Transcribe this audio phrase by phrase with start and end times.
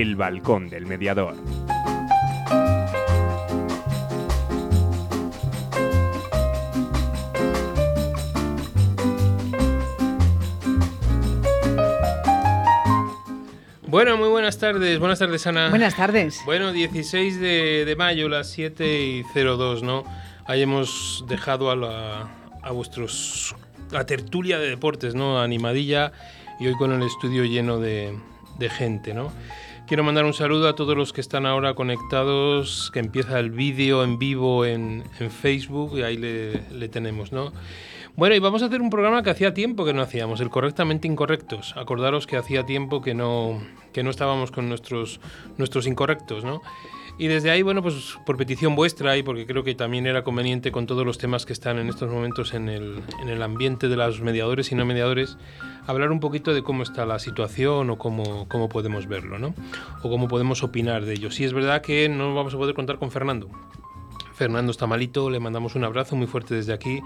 [0.00, 1.34] El Balcón del Mediador.
[13.88, 15.00] Bueno, muy buenas tardes.
[15.00, 15.68] Buenas tardes, Ana.
[15.70, 16.42] Buenas tardes.
[16.44, 20.04] Bueno, 16 de, mayo, las 7 y 02, ¿no?
[20.46, 22.28] Ahí hemos dejado a, la,
[22.62, 23.56] a vuestros.
[23.90, 25.40] la tertulia de deportes, ¿no?
[25.40, 26.12] Animadilla
[26.60, 28.16] y hoy con el estudio lleno de,
[28.60, 29.32] de gente, ¿no?
[29.88, 34.04] Quiero mandar un saludo a todos los que están ahora conectados, que empieza el vídeo
[34.04, 37.54] en vivo en, en Facebook y ahí le, le tenemos, ¿no?
[38.14, 41.08] Bueno, y vamos a hacer un programa que hacía tiempo que no hacíamos, el Correctamente
[41.08, 41.74] Incorrectos.
[41.74, 43.62] Acordaros que hacía tiempo que no,
[43.94, 45.20] que no estábamos con nuestros,
[45.56, 46.60] nuestros incorrectos, ¿no?
[47.18, 50.70] Y desde ahí, bueno, pues por petición vuestra y porque creo que también era conveniente
[50.70, 53.96] con todos los temas que están en estos momentos en el, en el ambiente de
[53.96, 55.36] los mediadores y no mediadores,
[55.88, 59.52] hablar un poquito de cómo está la situación o cómo, cómo podemos verlo, ¿no?
[60.04, 61.32] O cómo podemos opinar de ello.
[61.32, 63.48] Sí es verdad que no vamos a poder contar con Fernando.
[64.38, 67.00] Fernando está malito, le mandamos un abrazo muy fuerte desde aquí,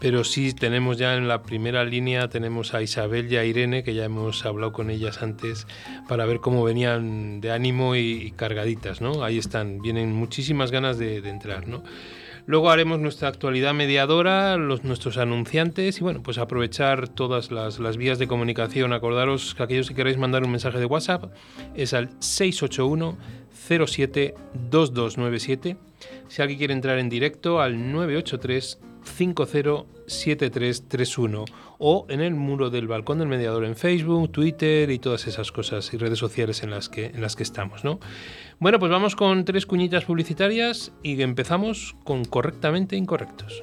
[0.00, 3.94] pero sí tenemos ya en la primera línea, tenemos a Isabel y a Irene, que
[3.94, 5.68] ya hemos hablado con ellas antes,
[6.08, 9.22] para ver cómo venían de ánimo y, cargaditas, ¿no?
[9.22, 11.84] Ahí están, vienen muchísimas ganas de, entrar, ¿no?
[12.46, 17.96] Luego haremos nuestra actualidad mediadora, los, nuestros anunciantes y bueno, pues aprovechar todas las, las,
[17.96, 18.92] vías de comunicación.
[18.92, 21.32] Acordaros que aquellos que queráis mandar un mensaje de WhatsApp
[21.76, 23.16] es al 681
[23.52, 24.34] 07
[24.70, 25.85] 2297
[26.28, 31.44] si alguien quiere entrar en directo al 983 507331
[31.78, 35.94] o en el muro del balcón del mediador en Facebook, Twitter y todas esas cosas
[35.94, 38.00] y redes sociales en las que, en las que estamos, ¿no?
[38.58, 43.62] Bueno, pues vamos con tres cuñitas publicitarias y empezamos con correctamente incorrectos.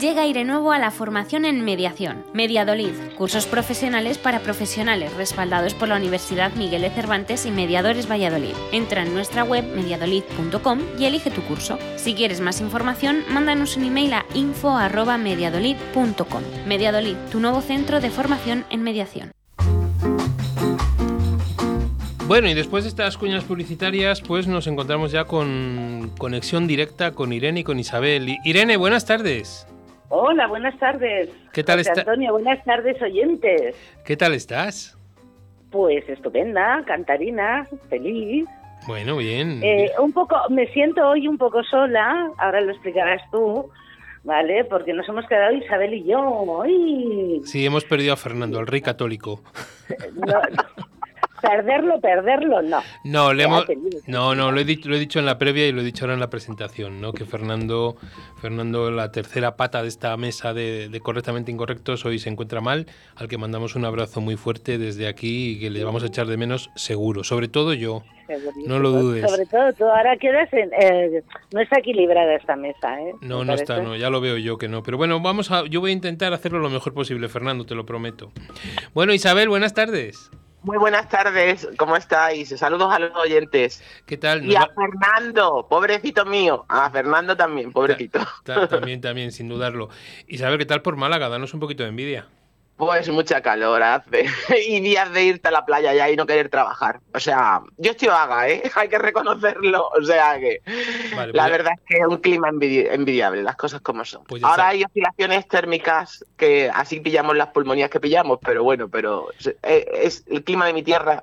[0.00, 2.24] Llega aire nuevo a la formación en mediación.
[2.32, 8.56] Mediadolid, cursos profesionales para profesionales respaldados por la Universidad Miguel de Cervantes y Mediadores Valladolid.
[8.72, 11.78] Entra en nuestra web mediadolid.com y elige tu curso.
[11.94, 16.42] Si quieres más información, mándanos un email a info@mediadolid.com.
[16.66, 19.30] Mediadolid, tu nuevo centro de formación en mediación.
[22.26, 27.32] Bueno, y después de estas cuñas publicitarias, pues nos encontramos ya con conexión directa con
[27.32, 28.38] Irene y con Isabel.
[28.44, 29.68] Irene, buenas tardes.
[30.16, 31.28] Hola, buenas tardes.
[31.52, 31.98] ¿Qué tal estás?
[31.98, 33.74] Antonio, buenas tardes, oyentes.
[34.04, 34.96] ¿Qué tal estás?
[35.72, 38.46] Pues estupenda, cantarina, feliz.
[38.86, 39.58] Bueno, bien.
[39.64, 43.68] Eh, un poco, me siento hoy un poco sola, ahora lo explicarás tú,
[44.22, 44.64] ¿vale?
[44.66, 46.62] Porque nos hemos quedado Isabel y yo.
[47.42, 49.42] Sí, hemos perdido a Fernando, el rey católico.
[50.14, 50.40] no,
[51.44, 52.82] perderlo, perderlo, no.
[53.04, 53.66] No, le hemos,
[54.06, 56.04] no, no, lo he, dicho, lo he dicho en la previa y lo he dicho
[56.04, 57.12] ahora en la presentación, ¿no?
[57.12, 57.96] Que Fernando,
[58.40, 62.86] Fernando, la tercera pata de esta mesa de, correctamente incorrectos, hoy se encuentra mal,
[63.16, 66.26] al que mandamos un abrazo muy fuerte desde aquí y que le vamos a echar
[66.26, 68.02] de menos seguro, sobre todo yo.
[68.66, 69.30] No lo dudes.
[69.30, 73.12] Sobre todo tú ahora quedas en, eh, no está equilibrada esta mesa, ¿eh?
[73.20, 74.82] No, no está, no, ya lo veo yo que no.
[74.82, 77.84] Pero bueno, vamos a, yo voy a intentar hacerlo lo mejor posible, Fernando, te lo
[77.84, 78.32] prometo.
[78.94, 80.30] Bueno, Isabel, buenas tardes.
[80.64, 82.48] Muy buenas tardes, ¿cómo estáis?
[82.48, 83.82] Saludos a los oyentes.
[84.06, 84.46] ¿Qué tal?
[84.46, 86.64] Y a Fernando, pobrecito mío.
[86.70, 88.18] A Fernando también, pobrecito.
[88.44, 89.90] también, también, sin dudarlo.
[90.26, 91.28] Isabel, ¿qué tal por Málaga?
[91.28, 92.28] Danos un poquito de envidia.
[92.76, 94.26] Pues mucha calor hace.
[94.68, 97.00] Y días de irte a la playa ya y no querer trabajar.
[97.14, 98.62] O sea, yo estoy vaga, ¿eh?
[98.74, 99.88] Hay que reconocerlo.
[99.96, 100.60] O sea que
[101.14, 104.24] Vale, la pues- verdad es que es un clima envidi- envidiable, las cosas como son.
[104.24, 104.68] Pues Ahora está.
[104.70, 110.24] hay oscilaciones térmicas que así pillamos las pulmonías que pillamos, pero bueno, pero es, es
[110.28, 111.22] el clima de mi tierra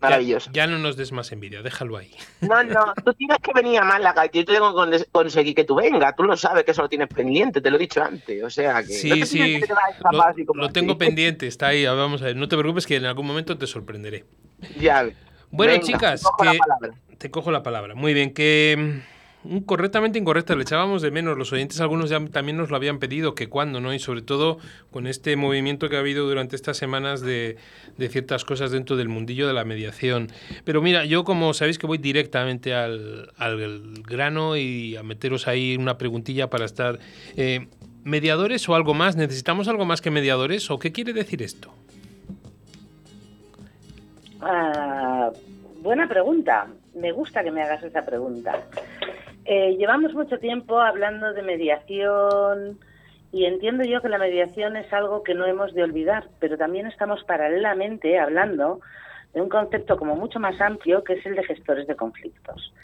[0.00, 0.50] maravilloso.
[0.52, 2.14] Ya, ya no nos des más envidia, déjalo ahí.
[2.40, 5.74] No, no, tú tienes que venir a Málaga, yo tengo que con- conseguir que tú
[5.76, 6.14] vengas.
[6.16, 8.42] Tú lo sabes que eso lo tienes pendiente, te lo he dicho antes.
[8.42, 8.88] O sea que.
[8.92, 9.60] Sí, no sí.
[9.60, 9.68] que
[10.54, 11.84] Lo, tengo pendiente, está ahí.
[11.86, 14.24] Vamos a ver, no te preocupes que en algún momento te sorprenderé.
[14.78, 15.08] Ya.
[15.50, 17.94] Bueno, Venga, chicas, cojo que te cojo la palabra.
[17.94, 21.38] Muy bien, que mm, un correctamente incorrecta le echábamos de menos.
[21.38, 23.94] Los oyentes algunos ya también nos lo habían pedido, que cuándo, ¿no?
[23.94, 24.58] Y sobre todo
[24.90, 27.56] con este movimiento que ha habido durante estas semanas de,
[27.96, 30.28] de ciertas cosas dentro del mundillo de la mediación.
[30.64, 35.76] Pero mira, yo como sabéis que voy directamente al, al grano y a meteros ahí
[35.76, 36.98] una preguntilla para estar...
[37.36, 37.68] eh,
[38.04, 39.16] ¿Mediadores o algo más?
[39.16, 40.70] ¿Necesitamos algo más que mediadores?
[40.70, 41.74] ¿O qué quiere decir esto?
[44.40, 45.30] Ah,
[45.82, 46.68] buena pregunta.
[46.94, 48.66] Me gusta que me hagas esa pregunta.
[49.50, 52.78] Eh, llevamos mucho tiempo hablando de mediación
[53.32, 56.86] y entiendo yo que la mediación es algo que no hemos de olvidar, pero también
[56.86, 58.80] estamos paralelamente hablando
[59.32, 62.74] de un concepto como mucho más amplio que es el de gestores de conflictos.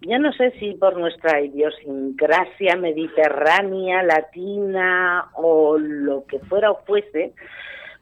[0.00, 7.34] Yo no sé si por nuestra idiosincrasia mediterránea, latina o lo que fuera o fuese,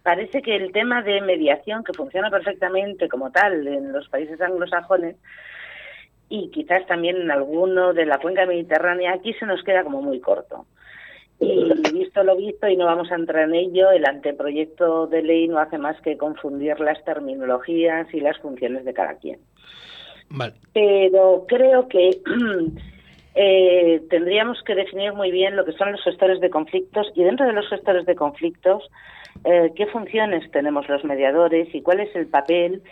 [0.03, 5.17] parece que el tema de mediación, que funciona perfectamente como tal en los países anglosajones,
[6.33, 10.19] y quizás también en alguno de la cuenca mediterránea, aquí se nos queda como muy
[10.19, 10.65] corto.
[11.39, 15.47] Y visto lo visto, y no vamos a entrar en ello, el anteproyecto de ley
[15.47, 19.41] no hace más que confundir las terminologías y las funciones de cada quien
[20.31, 20.55] Vale.
[20.73, 22.19] pero creo que
[23.35, 27.45] eh, tendríamos que definir muy bien lo que son los gestores de conflictos y dentro
[27.45, 28.89] de los gestores de conflictos
[29.45, 32.83] eh, qué funciones tenemos los mediadores y cuál es el papel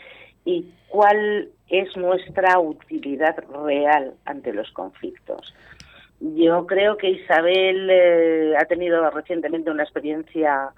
[0.44, 5.54] y cuál es nuestra utilidad real ante los conflictos.
[6.20, 10.72] Yo creo que Isabel eh, ha tenido recientemente una experiencia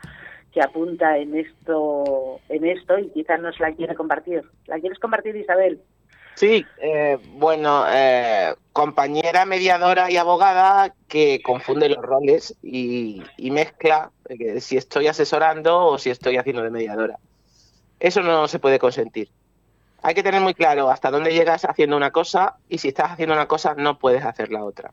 [0.52, 4.42] que apunta en esto, en esto y quizás nos la quiere compartir.
[4.66, 5.80] ¿La quieres compartir, Isabel?
[6.34, 14.60] Sí, eh, bueno, eh, compañera mediadora y abogada que confunde los roles y, mezcla eh,
[14.60, 17.18] si estoy asesorando o si estoy haciendo de mediadora.
[18.00, 19.28] Eso no se puede consentir.
[20.02, 23.34] Hay que tener muy claro hasta dónde llegas haciendo una cosa y si estás haciendo
[23.34, 24.90] una cosa no puedes hacer la otra.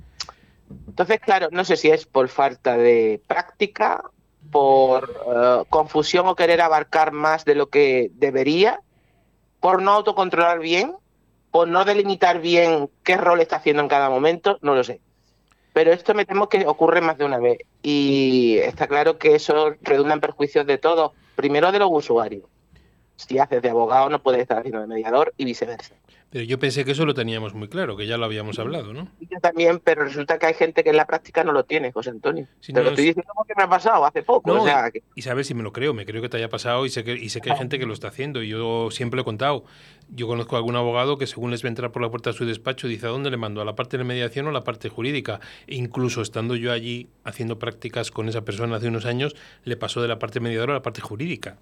[0.87, 4.03] Entonces, claro, no sé si es por falta de práctica,
[4.51, 8.81] por eh, confusión o querer abarcar más de lo que debería,
[9.59, 10.95] por no autocontrolar bien,
[11.51, 15.01] por no delimitar bien qué rol está haciendo en cada momento, no lo sé.
[15.73, 19.75] Pero esto me temo que ocurre más de una vez y está claro que eso
[19.81, 21.13] redunda en perjuicios de todos.
[21.35, 22.43] Primero de los usuarios.
[23.27, 25.93] Si haces de abogado no puedes estar haciendo de mediador y viceversa.
[26.31, 29.07] Pero yo pensé que eso lo teníamos muy claro, que ya lo habíamos hablado, ¿no?
[29.19, 32.11] Yo también, pero resulta que hay gente que en la práctica no lo tiene, José
[32.11, 32.47] Antonio.
[32.59, 34.53] Si Te no lo estoy es- diciendo porque me ha pasado hace poco.
[34.53, 36.47] No, o sea, que- y sabes si me lo creo, me creo que te haya
[36.47, 38.43] pasado y sé que, y sé que hay gente que lo está haciendo.
[38.43, 39.63] Y yo siempre lo he contado.
[40.09, 42.37] Yo conozco a algún abogado que según les va a entrar por la puerta de
[42.37, 44.63] su despacho dice a dónde le mando, a la parte de mediación o a la
[44.63, 45.39] parte jurídica.
[45.65, 49.99] E incluso estando yo allí haciendo prácticas con esa persona hace unos años, le pasó
[50.01, 51.57] de la parte mediadora a la parte jurídica.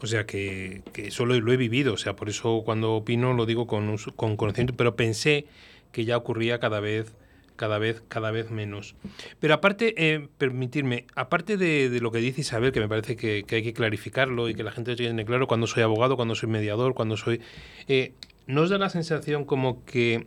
[0.00, 1.94] O sea que, que eso lo, lo he vivido.
[1.94, 5.46] O sea, por eso cuando opino lo digo con, con conocimiento, pero pensé
[5.92, 7.14] que ya ocurría cada vez
[7.58, 8.94] cada vez, cada vez menos.
[9.40, 13.62] Pero aparte, eh, permitirme, aparte de, lo que dice Isabel, que me parece que, hay
[13.62, 17.16] que clarificarlo y que la gente tiene claro cuando soy abogado, cuando soy mediador, cuando
[17.18, 17.42] soy...
[17.88, 18.12] Eh,
[18.46, 20.26] ¿No os da la sensación como que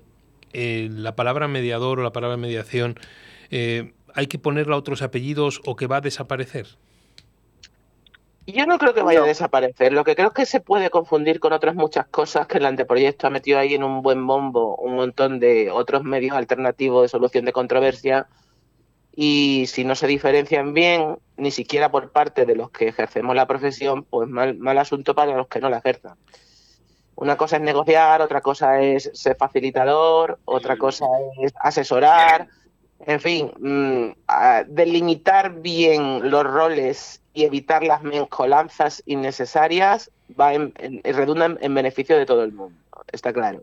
[0.53, 2.99] eh, la palabra mediador o la palabra mediación
[3.49, 6.67] eh, hay que ponerle a otros apellidos o que va a desaparecer?
[8.53, 9.93] Yo no creo que vaya a desaparecer.
[9.93, 13.27] Lo que creo es que se puede confundir con otras muchas cosas que el anteproyecto
[13.27, 17.45] ha metido ahí en un buen bombo un montón de otros medios alternativos de solución
[17.45, 18.27] de controversia.
[19.13, 23.47] Y si no se diferencian bien, ni siquiera por parte de los que ejercemos la
[23.47, 26.17] profesión, pues mal, mal asunto para los que no la ejerzan.
[27.15, 31.05] Una cosa es negociar, otra cosa es ser facilitador, otra cosa
[31.41, 32.47] es asesorar.
[33.07, 40.73] En fin, mm, a delimitar bien los roles y evitar las mezcolanzas innecesarias va en,
[40.77, 42.77] en- redunda en, en beneficio de todo el mundo,
[43.11, 43.61] está claro.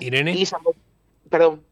[0.00, 0.32] Irene.
[0.32, 0.44] Y
[1.30, 1.62] perdón,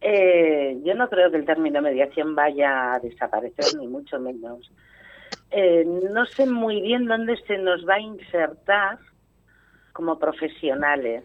[0.00, 4.70] Eh, yo no creo que el término mediación vaya a desaparecer, ni mucho menos.
[5.50, 8.98] Eh, no sé muy bien dónde se nos va a insertar
[9.92, 11.24] como profesionales.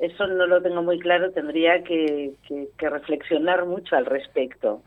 [0.00, 4.82] Eso no lo tengo muy claro, tendría que, que- que reflexionar mucho al respecto.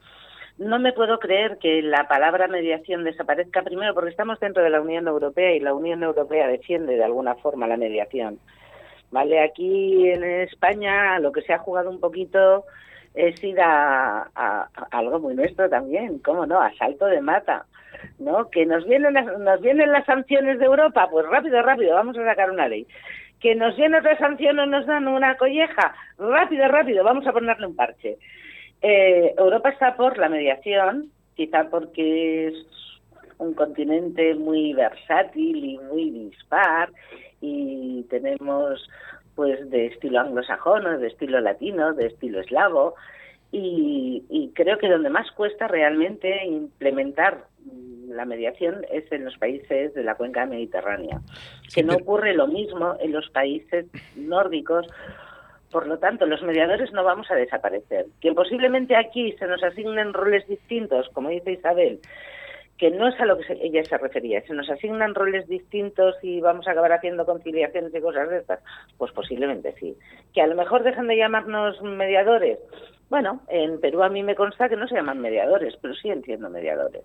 [0.57, 4.81] no me puedo creer que la palabra mediación desaparezca primero porque estamos dentro de la
[4.81, 8.39] Unión Europea y la Unión Europea defiende de alguna forma la mediación.
[9.11, 12.65] Vale, aquí en España lo que se ha jugado un poquito
[13.15, 14.29] es ir a,
[14.91, 16.59] algo muy nuestro también, ¿cómo no?
[16.61, 17.65] Asalto de mata,
[18.19, 18.49] ¿no?
[18.51, 22.25] Que nos vienen las, nos vienen las sanciones de Europa, pues rápido, rápido, vamos a
[22.25, 22.85] sacar una ley.
[23.43, 27.67] Que nos viene otra sanción o nos dan una colleja, rápido, rápido, vamos a ponerle
[27.67, 28.17] un parche.
[28.81, 32.55] Eh, Europa está por la mediación, quizá porque es
[33.37, 36.89] un continente muy versátil y muy dispar
[37.41, 38.89] y tenemos
[39.35, 42.95] pues de estilo anglosajón, de estilo latino, de estilo eslavo
[43.51, 47.45] y, creo que donde más cuesta realmente implementar
[48.07, 51.21] la mediación es en los países de la cuenca mediterránea,
[51.73, 54.87] que no ocurre lo mismo en los países nórdicos
[55.73, 58.05] por lo tanto, los mediadores no vamos a desaparecer.
[58.21, 61.99] Que posiblemente aquí se nos asignen roles distintos, como dice Isabel,
[62.77, 64.41] que no es a lo que ella se refería.
[64.43, 68.59] Se nos asignan roles distintos y vamos a acabar haciendo conciliaciones y cosas de estas.
[68.99, 69.97] Pues posiblemente sí.
[70.31, 72.59] Que a lo mejor dejan de llamarnos mediadores.
[73.09, 76.51] Bueno, en Perú a mí me consta que no se llaman mediadores, pero sí entiendo
[76.51, 77.03] mediadores.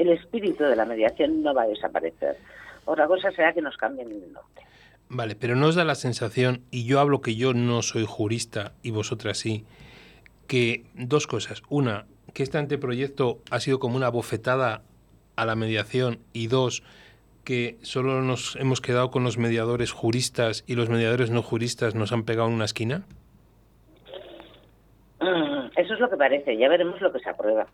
[0.00, 2.38] El espíritu de la mediación no va a desaparecer.
[2.86, 4.64] Otra cosa será que nos cambien el nombre.
[5.10, 8.92] Vale, pero nos da la sensación, y yo hablo que yo no soy jurista y
[8.92, 9.66] vosotras sí,
[10.46, 11.62] que dos cosas.
[11.68, 14.84] Una, que este anteproyecto ha sido como una bofetada
[15.36, 16.82] a la mediación y dos,
[17.44, 22.10] que solo nos hemos quedado con los mediadores juristas y los mediadores no juristas nos
[22.12, 23.02] han pegado en una esquina?
[25.20, 27.66] Mm, eso es lo que parece, ya veremos lo que se aprueba.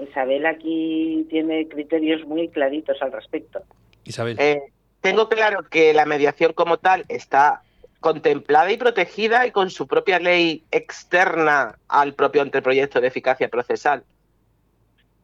[0.00, 3.62] Isabel aquí tiene criterios muy claritos al respecto.
[4.04, 4.36] Isabel.
[4.38, 4.62] Eh,
[5.00, 7.62] tengo claro que la mediación como tal está
[8.00, 14.04] contemplada y protegida y con su propia ley externa al propio anteproyecto de eficacia procesal.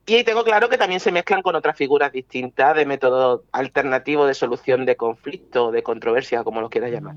[0.07, 4.35] Y tengo claro que también se mezclan con otras figuras distintas de método alternativo de
[4.35, 7.14] solución de conflicto, de controversia, como lo quieras llamar.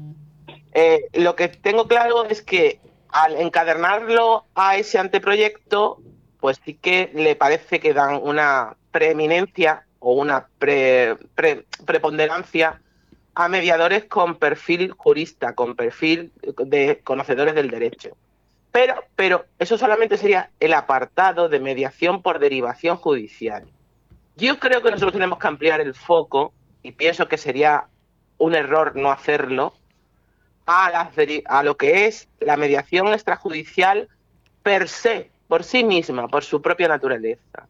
[0.74, 6.00] Eh, lo que tengo claro es que al encadernarlo a ese anteproyecto,
[6.40, 10.48] pues sí que le parece que dan una preeminencia o una
[11.86, 12.82] preponderancia
[13.36, 18.18] a mediadores con perfil jurista, con perfil de conocedores del derecho.
[18.72, 23.66] Pero, pero eso solamente sería el apartado de mediación por derivación judicial.
[24.36, 26.54] Yo creo que nosotros tenemos que ampliar el foco,
[26.84, 27.86] y pienso que sería
[28.38, 29.74] un error no hacerlo,
[30.68, 31.10] a,
[31.46, 34.10] a lo que es la mediación extrajudicial
[34.64, 37.68] per se, por sí misma, por su propia naturaleza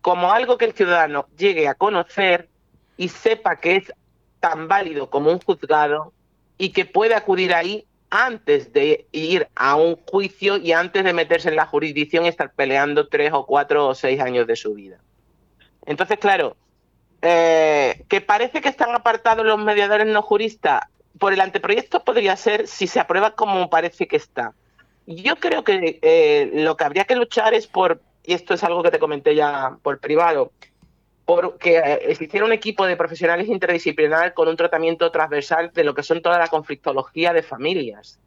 [0.00, 2.48] como algo que el ciudadano llegue a conocer
[2.96, 3.92] y sepa que es
[4.40, 6.12] tan válido como un juzgado
[6.56, 11.50] y que puede acudir ahí antes de ir a un juicio y antes de meterse
[11.50, 14.96] en la jurisdicción y estar peleando tres o cuatro o seis años de su vida.
[15.84, 16.56] Entonces, claro,
[17.20, 20.82] eh, que parece que están apartados los mediadores no juristas,
[21.18, 24.54] por el anteproyecto podría ser si se aprueba como parece que está.
[25.10, 28.82] Yo creo que eh, lo que habría que luchar es por y esto es algo
[28.82, 30.52] que te comenté ya por privado,
[31.24, 36.20] porque existiera un equipo de profesionales interdisciplinar con un tratamiento transversal de lo que son
[36.20, 38.18] toda la conflictología de familias.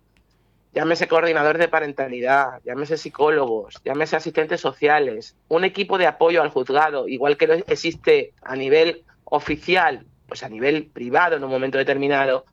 [0.74, 7.08] Llámese coordinadores de parentalidad, llámese psicólogos, llámese asistentes sociales, un equipo de apoyo al juzgado,
[7.08, 12.46] igual que existe a nivel oficial, pues a nivel privado en un momento determinado,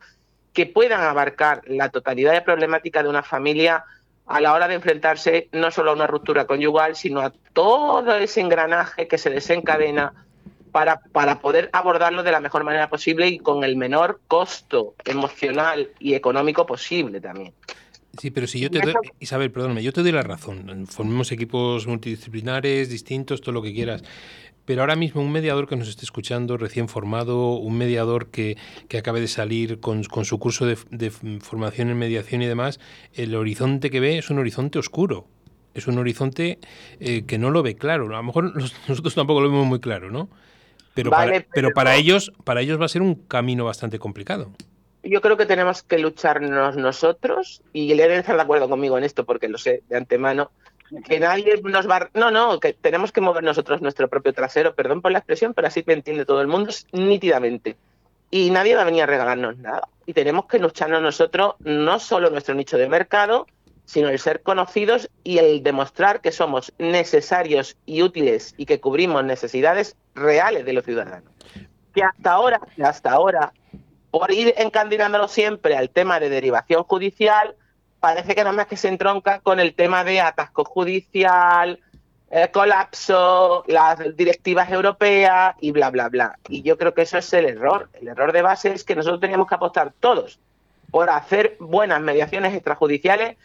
[0.53, 3.87] que puedan abarcar la totalidad de problemática de una familia
[4.29, 8.41] a la hora de enfrentarse no solo a una ruptura conyugal, sino a todo ese
[8.41, 10.13] engranaje que se desencadena
[10.71, 15.91] para, para poder abordarlo de la mejor manera posible y con el menor costo emocional
[15.99, 17.55] y económico posible también.
[18.19, 20.87] Sí, pero si yo te doy, Isabel, perdóname, yo te doy la razón.
[20.89, 24.03] Formemos equipos multidisciplinares, distintos, todo lo que quieras.
[24.69, 28.59] Pero ahora mismo un mediador que nos esté escuchando, recién formado, un mediador que,
[28.89, 31.11] que acabe de salir con, su curso de,
[31.41, 32.79] formación en mediación y demás,
[33.15, 35.27] el horizonte que ve es un horizonte oscuro.
[35.73, 36.59] Es un horizonte
[37.01, 38.05] eh, que no lo ve claro.
[38.09, 38.55] A lo mejor
[38.89, 40.29] nosotros tampoco lo vemos muy claro, ¿no?
[40.93, 44.53] Pero, para, pero, para ellos, para ellos va a ser un camino bastante complicado
[45.03, 49.05] yo creo que tenemos que lucharnos nosotros, y le deben estar de acuerdo conmigo en
[49.05, 50.51] esto porque lo sé de antemano,
[51.05, 52.09] que nadie nos va...
[52.15, 55.69] No, no, que tenemos que mover nosotros nuestro propio trasero, perdón por la expresión, pero
[55.69, 57.77] así me entiende todo el mundo nítidamente.
[58.31, 59.89] Y nadie va a venir a regalarnos nada.
[60.07, 63.47] Y tenemos que lucharnos nosotros, no solo nuestro nicho de mercado,
[63.85, 69.25] sino el ser conocidos y el demostrar que somos necesarios y útiles y que cubrimos
[69.25, 71.33] necesidades reales de los ciudadanos.
[71.95, 73.55] Que hasta ahora, hasta ahora,
[74.11, 77.57] por ir encandilándolo siempre al tema de derivación judicial,
[78.01, 81.81] parece que nada más que se entronca con el tema de atasco judicial,
[82.31, 86.39] eh, colapso, las directivas europeas y bla, bla, bla.
[86.49, 87.89] Y yo creo que eso es el error.
[87.95, 90.39] El error de base es que nosotros teníamos que apostar todos
[90.91, 93.37] por hacer buenas mediaciones extrajudiciales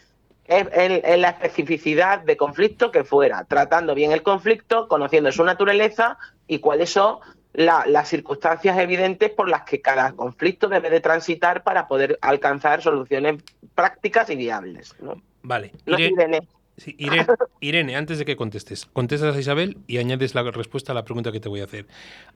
[0.46, 6.18] en, la especificidad de conflicto que fuera, tratando bien el conflicto, conociendo su naturaleza
[6.48, 7.20] y cuáles son
[7.54, 13.44] las circunstancias evidentes por las que cada conflicto debe de transitar para poder alcanzar soluciones
[13.76, 14.96] prácticas y viables.
[15.44, 15.72] Vale.
[15.86, 16.42] Irene,
[17.60, 21.32] Irene, antes de que contestes, contestas a Isabel y añades la respuesta a la pregunta
[21.32, 21.86] que te voy a hacer.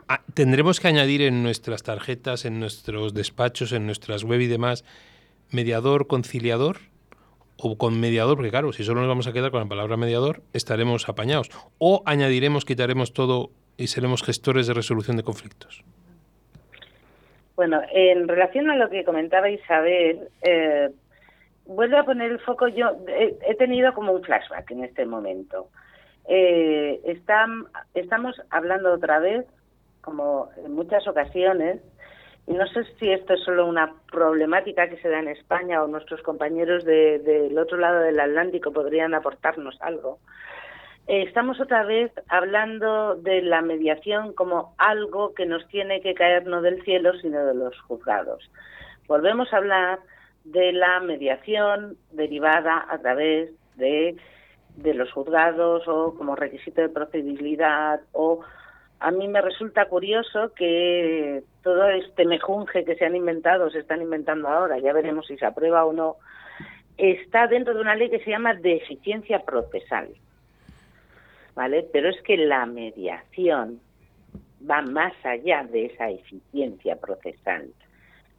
[0.08, 4.84] Ah, ¿Tendremos que añadir en nuestras tarjetas, en nuestros despachos, en nuestras web y demás,
[5.50, 6.78] mediador, conciliador?
[7.60, 10.44] o con mediador, porque claro, si solo nos vamos a quedar con la palabra mediador,
[10.54, 11.50] estaremos apañados.
[11.80, 15.84] O añadiremos, quitaremos todo y seremos gestores de resolución de conflictos.
[17.56, 20.90] Bueno, en relación a lo que comentaba Isabel, eh,
[21.66, 22.68] vuelvo a poner el foco.
[22.68, 25.70] Yo he, tenido como un flashback en este momento.
[26.28, 27.02] Eh,
[27.94, 29.46] estamos hablando otra vez,
[30.02, 31.82] como en muchas ocasiones,
[32.48, 35.88] y no sé si esto es solo una problemática que se da en España o
[35.88, 40.20] nuestros compañeros del otro lado del Atlántico podrían aportarnos algo.
[41.08, 46.46] Eh, estamos otra vez hablando de la mediación como algo que nos tiene que caer
[46.46, 48.52] no del cielo, sino de los juzgados.
[49.08, 50.00] Volvemos a hablar
[50.44, 54.18] de la mediación derivada a través de,
[54.76, 58.42] de los juzgados o como requisito de procedibilidad o
[59.00, 64.02] a mí me resulta curioso que todo este mejunje que se han inventado, se están
[64.02, 66.16] inventando ahora, ya veremos si se aprueba o no,
[66.98, 70.10] está dentro de una ley que se llama de eficiencia procesal.
[71.58, 71.90] ¿Vale?
[71.92, 73.82] Pero es que la mediación
[74.70, 77.74] va más allá de esa eficiencia procesal.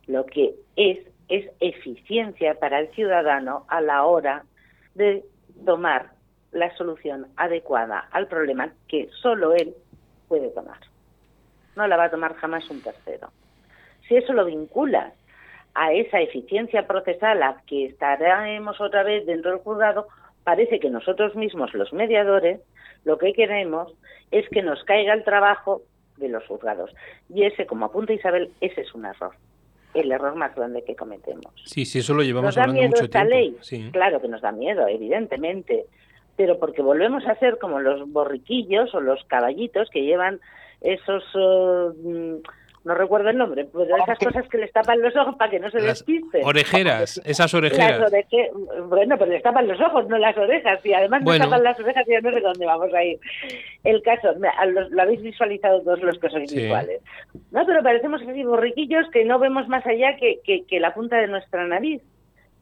[0.07, 4.45] Lo que es es eficiencia para el ciudadano a la hora
[4.95, 5.25] de
[5.67, 6.13] tomar
[6.53, 9.75] la solución adecuada al problema que solo él
[10.29, 10.79] puede tomar.
[11.77, 13.31] No la va a tomar jamás un tercero.
[14.07, 15.13] Si eso lo vinculas
[15.75, 20.09] a esa eficiencia procesal a que estaremos otra vez dentro del juzgado,
[20.49, 22.59] parece que nosotros mismos, los mediadores,
[23.05, 23.93] lo que queremos
[24.31, 25.83] es que nos caiga el trabajo
[26.17, 26.91] de los juzgados.
[27.29, 29.33] Y ese, como apunta Isabel, ese es un error.
[29.93, 31.53] El error más grande que cometemos.
[31.67, 33.35] Sí, sí, eso lo llevamos ¿Nos da miedo mucho esta tiempo.
[33.35, 33.57] ley?
[33.61, 33.91] Sí.
[33.93, 35.85] Claro que nos da miedo, evidentemente
[36.35, 40.41] pero porque volvemos a ser como los borriquillos o los caballitos que llevan
[40.81, 42.41] esos uh,
[42.89, 45.71] no recuerdo el nombre, pues esas cosas que les tapan los ojos para que no
[45.71, 46.43] se despisten.
[46.43, 48.11] Orejeras, esas orejeras.
[48.89, 52.09] bueno, pues les tapan los ojos, no las orejas, y además les tapan las orejas
[52.09, 53.21] y ya no sé dónde vamos a ir.
[53.85, 57.03] El caso, lo habéis visualizado todos los que sois visuales.
[57.51, 61.29] No, pero parecemos así borriquillos que no vemos más allá que, que la punta de
[61.29, 62.01] nuestra nariz.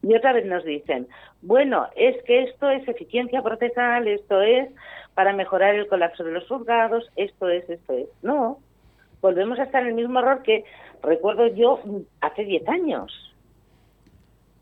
[0.03, 1.07] Y otra vez nos dicen,
[1.41, 4.69] bueno, es que esto es eficiencia procesal, esto es
[5.15, 8.09] para mejorar el colapso de los juzgados, esto es, esto es.
[8.23, 8.59] No,
[9.21, 10.65] volvemos a estar en el mismo error que
[11.03, 11.81] recuerdo yo
[12.21, 13.35] hace 10 años,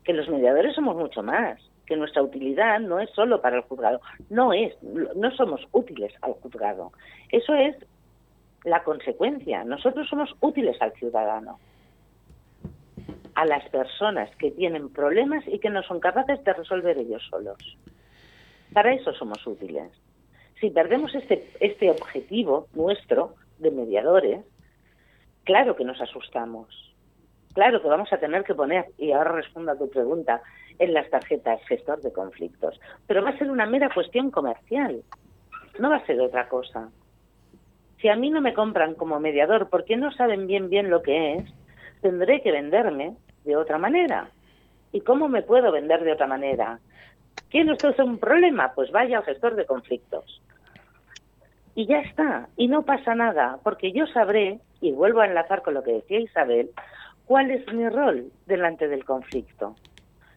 [0.03, 4.01] que los mediadores somos mucho más, que nuestra utilidad no es solo para el juzgado,
[4.29, 6.91] no es, no somos útiles al juzgado.
[7.31, 7.75] Eso es
[8.63, 9.63] la consecuencia.
[9.63, 11.59] Nosotros somos útiles al ciudadano
[13.35, 17.57] a las personas que tienen problemas y que no son capaces de resolver ellos solos.
[18.73, 19.91] Para eso somos útiles.
[20.59, 24.45] Si perdemos este, este objetivo nuestro de mediadores,
[25.43, 26.95] claro que nos asustamos.
[27.53, 30.41] Claro que vamos a tener que poner, y ahora respondo a tu pregunta,
[30.79, 32.79] en las tarjetas gestor de conflictos.
[33.07, 35.03] Pero va a ser una mera cuestión comercial.
[35.79, 36.89] No va a ser otra cosa.
[38.01, 41.35] Si a mí no me compran como mediador porque no saben bien bien lo que
[41.35, 41.53] es,
[42.01, 43.15] tendré que venderme
[43.45, 44.29] de otra manera.
[44.91, 46.79] ¿Y cómo me puedo vender de otra manera?
[47.49, 48.73] ¿Quiere usted un problema?
[48.73, 50.41] Pues vaya al gestor de conflictos.
[51.75, 55.73] Y ya está, y no pasa nada, porque yo sabré, y vuelvo a enlazar con
[55.73, 56.71] lo que decía Isabel,
[57.25, 59.75] cuál es mi rol delante del conflicto.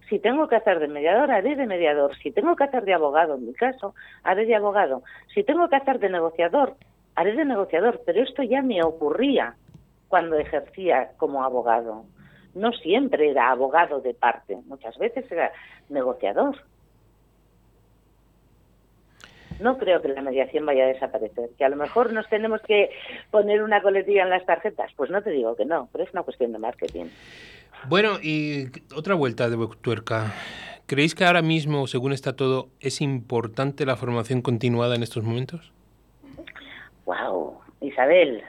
[0.08, 2.16] Si tengo que hacer de mediador, haré de mediador.
[2.16, 5.02] Si tengo que hacer de abogado, en mi caso, haré de abogado.
[5.34, 6.76] Si tengo que hacer de negociador,
[7.14, 8.00] haré de negociador.
[8.06, 9.54] Pero esto ya me ocurría
[10.08, 12.04] cuando ejercía como abogado
[12.58, 15.52] no siempre era abogado de parte, muchas veces era
[15.88, 16.56] negociador.
[19.60, 22.90] No creo que la mediación vaya a desaparecer, que a lo mejor nos tenemos que
[23.30, 26.22] poner una coletilla en las tarjetas, pues no te digo que no, pero es una
[26.22, 27.06] cuestión de marketing.
[27.88, 30.32] Bueno, y otra vuelta de tuerca.
[30.86, 35.72] ¿Creéis que ahora mismo, según está todo, es importante la formación continuada en estos momentos?
[37.04, 38.42] Wow, Isabel,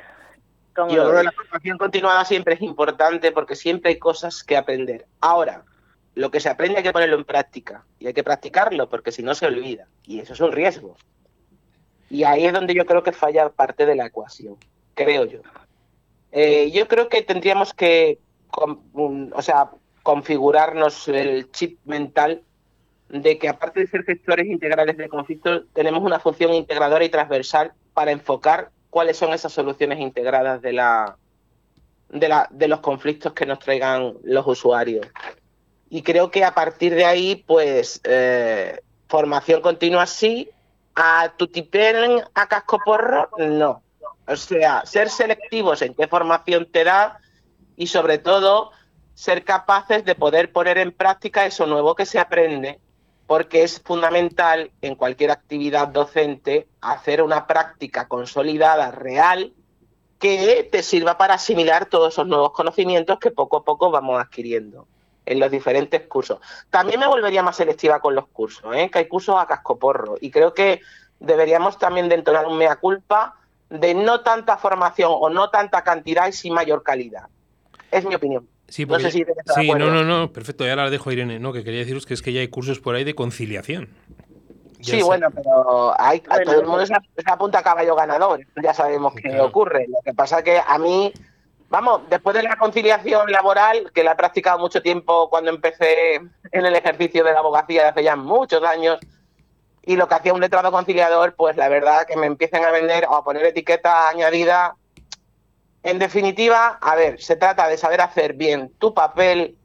[0.78, 5.06] yo creo que la formación continuada siempre es importante porque siempre hay cosas que aprender.
[5.20, 5.64] Ahora,
[6.20, 9.24] lo que se aprende hay que ponerlo en práctica y hay que practicarlo porque si
[9.24, 10.98] no se olvida y eso es un riesgo.
[12.10, 14.58] Y ahí es donde yo creo que falla parte de la ecuación,
[14.96, 15.40] creo yo.
[16.34, 18.20] Eh, yo creo que tendríamos que,
[18.52, 19.72] o sea,
[20.04, 22.44] configurarnos el chip mental
[23.08, 27.72] de que aparte de ser gestores integrales de conflicto, tenemos una función integradora y transversal
[27.94, 31.16] para enfocar cuáles son esas soluciones integradas de, la,
[32.10, 35.08] de, la, de los conflictos que nos traigan los usuarios.
[35.90, 40.50] Y creo que a partir de ahí, pues, eh, formación continua sí,
[40.96, 43.82] a tutiperen, a casco porro, no.
[44.28, 47.20] O sea, ser selectivos en qué formación te da
[47.76, 48.72] y sobre todo
[49.16, 52.80] ser capaces de poder poner en práctica eso nuevo que se aprende,
[53.26, 59.54] porque es fundamental en cualquier actividad docente hacer una práctica consolidada, real,
[60.20, 64.88] que te sirva para asimilar todos esos nuevos conocimientos que poco a poco vamos adquiriendo
[65.30, 66.40] en los diferentes cursos.
[66.70, 68.90] También me volvería más selectiva con los cursos, ¿eh?
[68.92, 70.82] que hay cursos a cascoporro y creo que
[71.20, 73.36] deberíamos también de entonar un mea culpa
[73.70, 77.28] de no tanta formación o no tanta cantidad y sí mayor calidad.
[77.92, 78.48] Es mi opinión.
[78.68, 81.64] Sí, no sé si sí no, no, no, perfecto, ya la dejo Irene, no, que
[81.64, 83.90] quería deciros que es que ya hay cursos por ahí de conciliación.
[84.82, 86.94] sí, bueno, pero hay, todo el mundo se,
[87.26, 89.86] apunta a caballo ganador, ya sabemos qué ocurre.
[89.88, 91.12] Lo que pasa es que a mí
[91.70, 96.66] Vamos, después de la conciliación laboral, que la he practicado mucho tiempo cuando empecé en
[96.66, 99.00] el ejercicio de la abogacía hace ya muchos años,
[99.84, 103.06] y lo que hacía un letrado conciliador, pues la verdad que me empiecen a vender
[103.08, 104.76] o a poner etiqueta añadida.
[105.84, 109.56] En definitiva, a ver, se trata de saber hacer bien tu papel,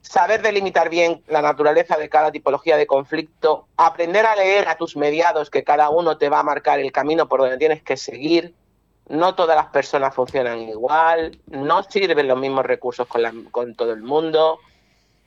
[0.00, 4.96] saber delimitar bien la naturaleza de cada tipología de conflicto, aprender a leer a tus
[4.96, 8.54] mediados, que cada uno te va a marcar el camino por donde tienes que seguir,
[9.08, 13.06] no todas las personas funcionan igual, no sirven los mismos recursos
[13.50, 14.58] con, todo el mundo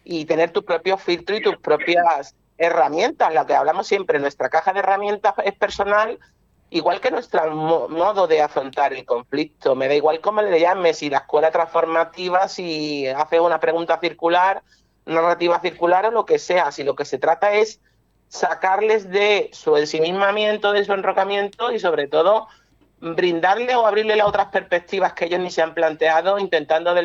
[0.03, 4.73] y tener tu propio filtro y tus propias herramientas, lo que hablamos siempre, nuestra caja
[4.73, 6.17] de herramientas es personal,
[6.69, 9.75] igual que nuestro modo de afrontar el conflicto.
[9.75, 14.63] Me da igual cómo le llames, si la escuela transformativa, si hace una pregunta circular,
[15.05, 17.79] narrativa circular o lo que sea, si lo que se trata es
[18.27, 22.47] sacarles de su ensimismamiento, de su enrocamiento y sobre todo
[22.99, 26.95] brindarle o abrirle las otras perspectivas que ellos ni se han planteado, intentando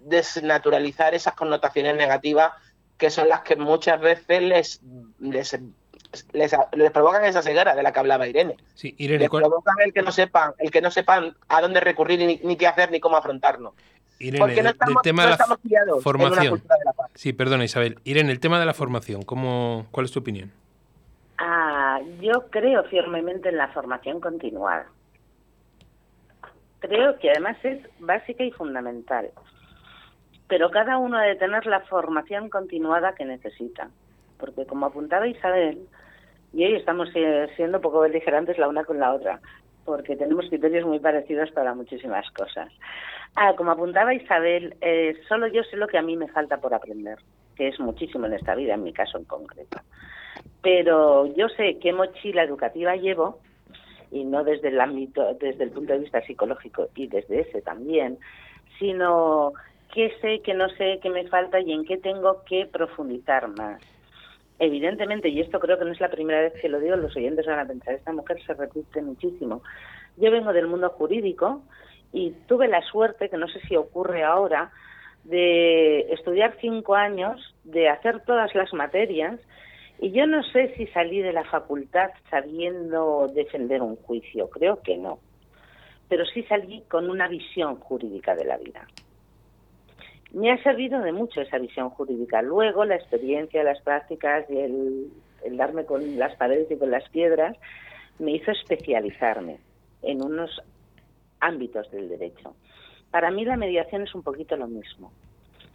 [0.00, 2.52] desnaturalizar esas connotaciones negativas
[2.98, 4.80] que son las que muchas veces les,
[6.32, 8.56] les, provocan esa ceguera de la que hablaba Irene.
[8.74, 12.40] Sí, Irene les provocan el que no sepan, el que no sepan a dónde recurrir
[12.44, 13.74] ni, qué hacer ni cómo afrontarlo.
[14.18, 15.38] Irene, Porque no estamos, tema de la
[16.00, 16.62] formación.
[17.14, 17.98] Sí, perdona Isabel.
[18.04, 20.52] Irene, el tema de la formación, ¿cómo, ¿cuál es tu opinión?
[21.38, 24.86] Ah, yo creo firmemente en la formación continuada
[26.82, 29.30] creo que además es básica y fundamental.
[30.48, 33.88] Pero cada uno ha de tener la formación continuada que necesita.
[34.38, 35.86] Porque como apuntaba Isabel,
[36.52, 37.08] y hoy estamos
[37.56, 39.40] siendo poco beligerantes la una con la otra,
[39.84, 42.68] porque tenemos criterios muy parecidos para muchísimas cosas.
[43.34, 46.74] Ah, como apuntaba Isabel, eh, solo yo sé lo que a mí me falta por
[46.74, 47.18] aprender,
[47.56, 49.80] que es muchísimo en esta vida, en mi caso en concreto.
[50.60, 53.40] Pero yo sé qué mochila educativa llevo
[54.12, 58.18] y no desde el ámbito, desde el punto de vista psicológico y desde ese también,
[58.78, 59.54] sino
[59.92, 63.80] qué sé, qué no sé, qué me falta y en qué tengo que profundizar más.
[64.58, 67.46] Evidentemente, y esto creo que no es la primera vez que lo digo, los oyentes
[67.46, 69.62] van a pensar, esta mujer se repite muchísimo.
[70.18, 71.62] Yo vengo del mundo jurídico
[72.12, 74.70] y tuve la suerte, que no sé si ocurre ahora,
[75.24, 79.40] de estudiar cinco años, de hacer todas las materias
[80.02, 84.96] y yo no sé si salí de la facultad sabiendo defender un juicio, creo que
[84.96, 85.20] no.
[86.08, 88.84] Pero sí salí con una visión jurídica de la vida.
[90.32, 92.42] Me ha servido de mucho esa visión jurídica.
[92.42, 95.12] Luego la experiencia, las prácticas y el,
[95.52, 97.56] darme con las paredes y con las piedras
[98.18, 99.58] me hizo especializarme
[100.02, 100.50] en unos
[101.38, 102.56] ámbitos del derecho.
[103.12, 105.12] Para mí la mediación es un poquito lo mismo.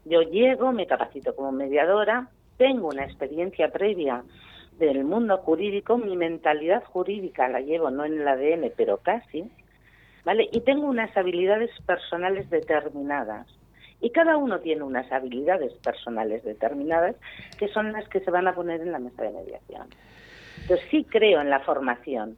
[0.03, 4.23] Yo llego, me capacito como mediadora, tengo una experiencia previa
[4.79, 9.49] del mundo jurídico, mi mentalidad jurídica la llevo no en el ADN, pero casi,
[10.23, 10.49] ¿vale?
[10.51, 13.47] Y tengo unas habilidades personales determinadas.
[13.99, 17.15] Y cada uno tiene unas habilidades personales determinadas
[17.57, 19.87] que son las que se van a poner en la mesa de mediación.
[20.61, 22.37] Entonces sí creo en la formación,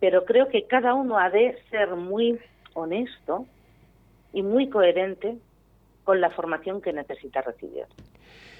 [0.00, 2.38] pero creo que cada uno ha de ser muy
[2.72, 3.44] honesto
[4.32, 5.36] y muy coherente
[6.04, 7.84] con la formación que necesita recibir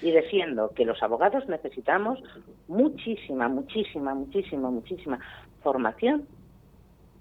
[0.02, 2.22] y defiendo que los abogados necesitamos
[2.68, 5.18] muchísima, muchísima, muchísima, muchísima
[5.62, 6.26] formación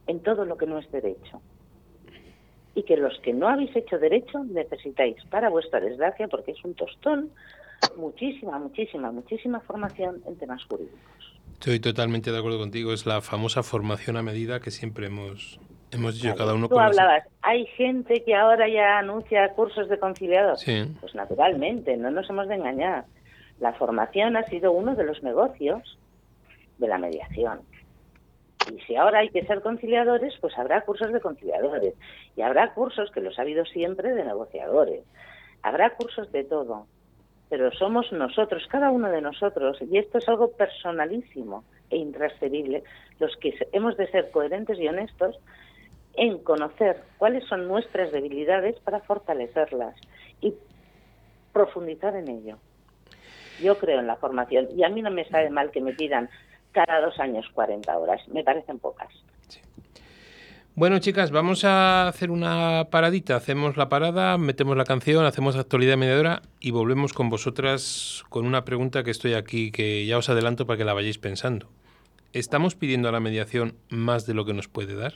[0.08, 1.42] en todo lo que no es derecho.
[2.74, 6.74] Y que los que no habéis hecho derecho necesitáis, para vuestra desgracia, porque es un
[6.74, 7.30] tostón,
[7.98, 11.02] muchísima, muchísima, muchísima formación en temas jurídicos.
[11.54, 12.94] Estoy totalmente de acuerdo contigo.
[12.94, 15.60] Es la famosa formación a medida que siempre hemos,
[15.92, 20.58] hemos dicho cada uno Tú hablabas, hay gente que ahora ya anuncia cursos de conciliador.
[20.58, 20.86] Sí.
[21.00, 23.06] Pues naturalmente, no nos hemos de engañar.
[23.60, 25.98] La formación ha sido uno de los negocios
[26.78, 27.62] de la mediación.
[28.72, 31.94] Y si ahora hay que ser conciliadores, pues habrá cursos de conciliadores.
[32.36, 35.04] Y habrá cursos, que los ha habido siempre, de negociadores.
[35.64, 36.88] Habrá cursos de todo.
[37.50, 42.84] Pero somos nosotros, cada uno de nosotros, y esto es algo personalísimo e intransferible,
[43.20, 45.38] los que hemos de ser coherentes y honestos
[46.16, 49.96] en conocer cuáles son nuestras debilidades para fortalecerlas
[50.42, 50.54] y
[51.54, 52.58] profundizar en ello.
[53.62, 56.30] Yo creo en la formación y a mí no me sabe mal que me pidan
[56.72, 59.10] cada dos años 40 horas, me parecen pocas.
[60.74, 63.36] Bueno, chicas, vamos a hacer una paradita.
[63.36, 68.64] Hacemos la parada, metemos la canción, hacemos actualidad mediadora y volvemos con vosotras con una
[68.64, 71.68] pregunta que estoy aquí, que ya os adelanto para que la vayáis pensando.
[72.32, 75.16] ¿Estamos pidiendo a la mediación más de lo que nos puede dar?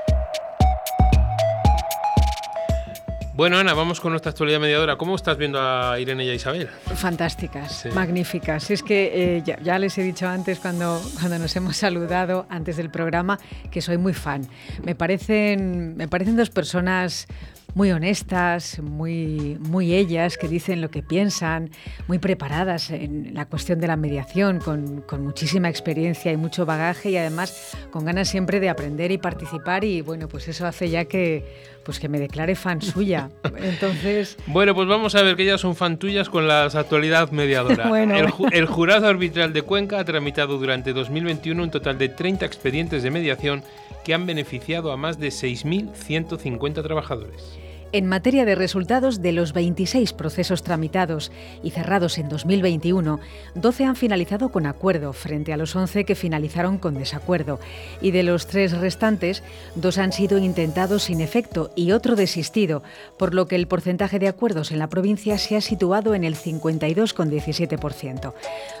[3.41, 4.97] Bueno, Ana, vamos con nuestra actualidad mediadora.
[4.97, 6.67] ¿Cómo estás viendo a Irene y a Isabel?
[6.93, 7.89] Fantásticas, Sí.
[7.89, 8.69] magníficas.
[8.69, 12.77] Es que eh, ya, ya les he dicho antes cuando, cuando nos hemos saludado antes
[12.77, 13.39] del programa
[13.71, 14.47] que soy muy fan.
[14.83, 17.25] Me parecen, me parecen dos personas
[17.73, 21.69] muy honestas, muy, muy ellas, que dicen lo que piensan,
[22.07, 27.11] muy preparadas en la cuestión de la mediación, con, con muchísima experiencia y mucho bagaje
[27.11, 31.05] y además con ganas siempre de aprender y participar y bueno, pues eso hace ya
[31.05, 31.45] que,
[31.85, 33.29] pues que me declare fan suya.
[33.61, 34.37] Entonces...
[34.47, 37.87] Bueno, pues vamos a ver que ellas son fan tuyas con la actualidad mediadora.
[37.91, 38.15] Bueno.
[38.15, 42.45] el, ju- el jurado arbitral de Cuenca ha tramitado durante 2021 un total de 30
[42.45, 43.63] expedientes de mediación
[44.03, 47.59] que han beneficiado a más de 6.150 trabajadores.
[47.93, 51.29] En materia de resultados, de los 26 procesos tramitados
[51.61, 53.19] y cerrados en 2021,
[53.55, 57.59] 12 han finalizado con acuerdo frente a los 11 que finalizaron con desacuerdo.
[58.01, 59.43] Y de los tres restantes,
[59.75, 62.81] dos han sido intentados sin efecto y otro desistido,
[63.17, 66.37] por lo que el porcentaje de acuerdos en la provincia se ha situado en el
[66.37, 68.33] 52,17%.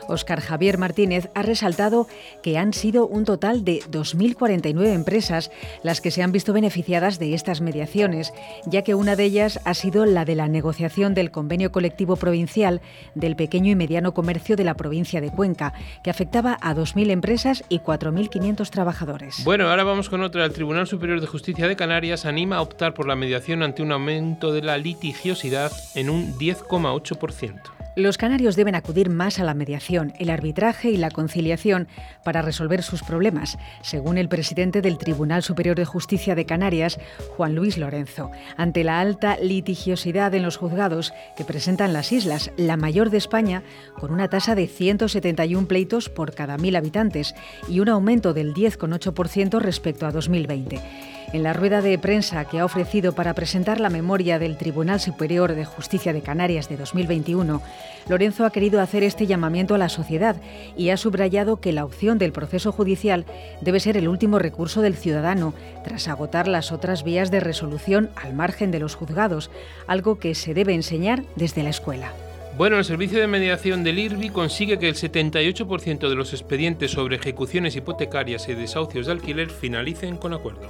[0.07, 2.07] Óscar Javier Martínez ha resaltado
[2.41, 5.51] que han sido un total de 2.049 empresas
[5.83, 8.31] las que se han visto beneficiadas de estas mediaciones,
[8.65, 12.81] ya que una de ellas ha sido la de la negociación del convenio colectivo provincial
[13.15, 17.63] del pequeño y mediano comercio de la provincia de Cuenca, que afectaba a 2.000 empresas
[17.67, 19.43] y 4.500 trabajadores.
[19.43, 20.45] Bueno, ahora vamos con otra.
[20.45, 23.91] El Tribunal Superior de Justicia de Canarias anima a optar por la mediación ante un
[23.91, 27.80] aumento de la litigiosidad en un 10,8%.
[27.95, 31.89] Los canarios deben acudir más a la mediación, el arbitraje y la conciliación
[32.23, 36.99] para resolver sus problemas, según el presidente del Tribunal Superior de Justicia de Canarias,
[37.35, 42.77] Juan Luis Lorenzo, ante la alta litigiosidad en los juzgados que presentan las islas, la
[42.77, 43.61] mayor de España,
[43.99, 47.35] con una tasa de 171 pleitos por cada mil habitantes
[47.67, 50.79] y un aumento del 10,8% respecto a 2020.
[51.33, 55.55] En la rueda de prensa que ha ofrecido para presentar la memoria del Tribunal Superior
[55.55, 57.61] de Justicia de Canarias de 2021,
[58.09, 60.35] Lorenzo ha querido hacer este llamamiento a la sociedad
[60.75, 63.25] y ha subrayado que la opción del proceso judicial
[63.61, 65.53] debe ser el último recurso del ciudadano
[65.85, 69.51] tras agotar las otras vías de resolución al margen de los juzgados,
[69.87, 72.11] algo que se debe enseñar desde la escuela.
[72.57, 77.15] Bueno, el servicio de mediación del IRBI consigue que el 78% de los expedientes sobre
[77.15, 80.67] ejecuciones hipotecarias y desahucios de alquiler finalicen con acuerdo.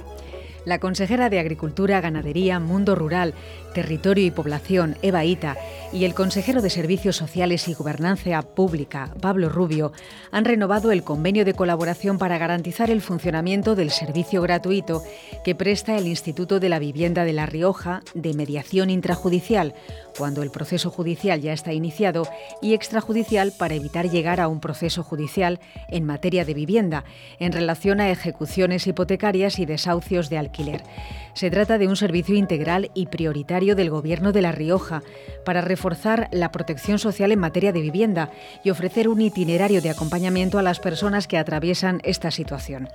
[0.64, 3.34] La consejera de Agricultura, Ganadería, Mundo Rural,
[3.74, 5.56] Territorio y Población, Eva Ita,
[5.92, 9.92] y el consejero de Servicios Sociales y Gobernanza Pública, Pablo Rubio,
[10.30, 15.02] han renovado el convenio de colaboración para garantizar el funcionamiento del servicio gratuito
[15.44, 19.74] que presta el Instituto de la Vivienda de La Rioja de mediación intrajudicial,
[20.16, 22.28] cuando el proceso judicial ya está iniciado,
[22.60, 25.58] y extrajudicial para evitar llegar a un proceso judicial
[25.88, 27.04] en materia de vivienda,
[27.40, 30.51] en relación a ejecuciones hipotecarias y desahucios de alquiler.
[31.34, 35.02] Se trata de un servicio integral y prioritario del Gobierno de La Rioja
[35.44, 38.30] para reforzar la protección social en materia de vivienda
[38.62, 42.88] y ofrecer un itinerario de acompañamiento a las personas que atraviesan esta situación.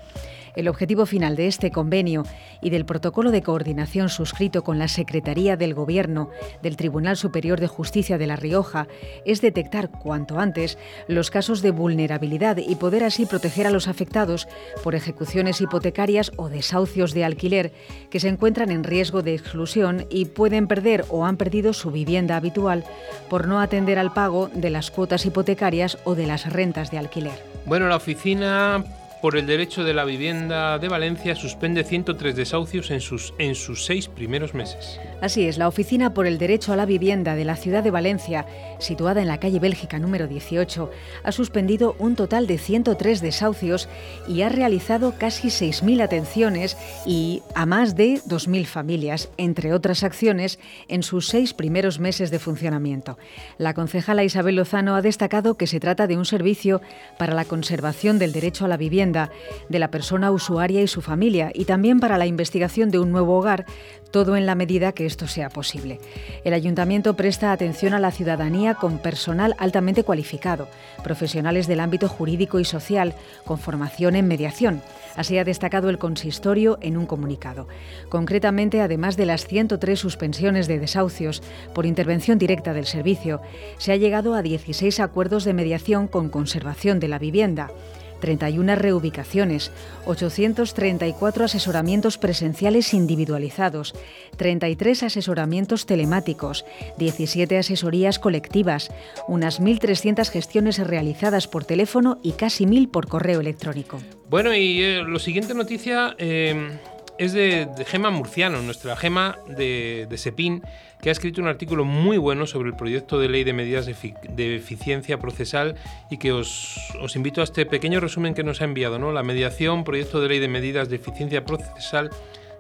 [0.58, 2.24] El objetivo final de este convenio
[2.62, 6.32] y del protocolo de coordinación suscrito con la Secretaría del Gobierno
[6.64, 8.88] del Tribunal Superior de Justicia de La Rioja
[9.24, 14.48] es detectar cuanto antes los casos de vulnerabilidad y poder así proteger a los afectados
[14.84, 17.72] por ejecuciones hipotecarias o desahucios de alquiler
[18.10, 22.36] que se encuentran en riesgo de exclusión y pueden perder o han perdido su vivienda
[22.36, 22.84] habitual
[23.30, 27.44] por no atender al pago de las cuotas hipotecarias o de las rentas de alquiler.
[27.68, 28.84] Bueno, la oficina
[29.22, 33.86] por el derecho de la vivienda de Valencia suspende 103 desahucios en sus, en sus
[33.86, 35.00] seis primeros meses.
[35.20, 38.46] Así es, la Oficina por el Derecho a la Vivienda de la ciudad de Valencia,
[38.78, 40.92] situada en la calle Bélgica número 18,
[41.24, 43.90] ha suspendido un total de 103 desahucios
[44.28, 50.60] y ha realizado casi 6.000 atenciones y a más de 2.000 familias, entre otras acciones,
[50.88, 53.18] en sus seis primeros meses de funcionamiento.
[53.58, 56.80] La concejala Isabel Lozano ha destacado que se trata de un servicio
[57.18, 59.32] para la conservación del derecho a la vivienda
[59.68, 63.40] de la persona usuaria y su familia y también para la investigación de un nuevo
[63.40, 63.66] hogar,
[64.12, 66.00] todo en la medida que esto sea posible.
[66.44, 70.68] El ayuntamiento presta atención a la ciudadanía con personal altamente cualificado,
[71.04, 73.14] profesionales del ámbito jurídico y social,
[73.46, 74.82] con formación en mediación.
[75.16, 77.68] Así ha destacado el consistorio en un comunicado.
[78.10, 81.42] Concretamente, además de las 103 suspensiones de desahucios
[81.74, 83.42] por intervención directa del servicio,
[83.78, 87.72] se ha llegado a 16 acuerdos de mediación con conservación de la vivienda.
[88.20, 89.72] 31 reubicaciones,
[90.06, 93.94] 834 asesoramientos presenciales individualizados,
[94.38, 96.66] 33 asesoramientos telemáticos,
[96.98, 98.92] 17 asesorías colectivas,
[99.28, 104.00] unas 1.300 gestiones realizadas por teléfono y casi 1.000 por correo electrónico.
[104.30, 106.78] Bueno, y eh, lo siguiente noticia eh,
[107.18, 110.64] es de, de, Gema Murciano, nuestra Gema de, de Sepin,
[111.02, 113.92] que ha escrito un artículo muy bueno sobre el proyecto de ley de medidas de,
[113.92, 115.76] efic de eficiencia procesal
[116.10, 119.12] y que os, os, invito a este pequeño resumen que nos ha enviado, ¿no?
[119.12, 122.10] La mediación, proyecto de ley de medidas de eficiencia procesal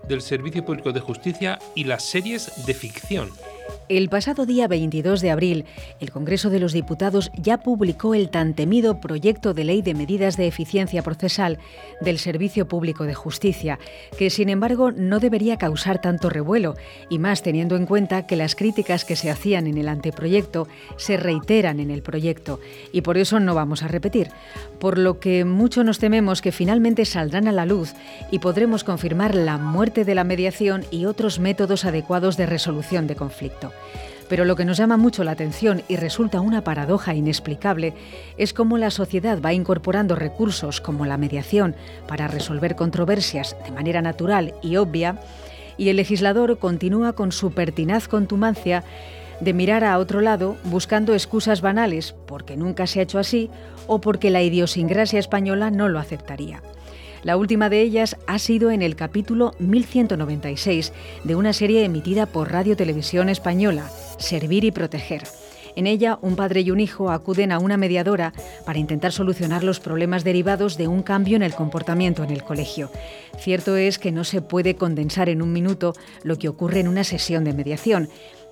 [0.07, 3.29] del Servicio Público de Justicia y las series de ficción.
[3.89, 5.63] El pasado día 22 de abril,
[6.01, 10.35] el Congreso de los Diputados ya publicó el tan temido proyecto de ley de medidas
[10.35, 11.57] de eficiencia procesal
[12.01, 13.79] del Servicio Público de Justicia,
[14.17, 16.75] que sin embargo no debería causar tanto revuelo,
[17.09, 20.67] y más teniendo en cuenta que las críticas que se hacían en el anteproyecto
[20.97, 22.59] se reiteran en el proyecto,
[22.91, 24.27] y por eso no vamos a repetir,
[24.81, 27.93] por lo que mucho nos tememos que finalmente saldrán a la luz
[28.31, 33.15] y podremos confirmar la muerte de la mediación y otros métodos adecuados de resolución de
[33.15, 33.71] conflicto.
[34.29, 37.93] Pero lo que nos llama mucho la atención y resulta una paradoja inexplicable
[38.37, 41.75] es cómo la sociedad va incorporando recursos como la mediación
[42.07, 45.21] para resolver controversias de manera natural y obvia,
[45.77, 48.83] y el legislador continúa con su pertinaz contumacia
[49.39, 53.49] de mirar a otro lado buscando excusas banales porque nunca se ha hecho así
[53.85, 56.61] o porque la idiosincrasia española no lo aceptaría.
[57.27, 60.93] La última de ellas ha sido en el capítulo 1196
[61.25, 65.23] de una serie emitida por Radio Televisión Española, Servir y Proteger.
[65.75, 68.31] En ella, un padre y un hijo acuden a una mediadora
[68.65, 72.89] para intentar solucionar los problemas derivados de un cambio en el comportamiento en el colegio.
[73.37, 77.03] Cierto es que no se puede condensar en un minuto lo que ocurre en una
[77.03, 78.07] sesión de mediación,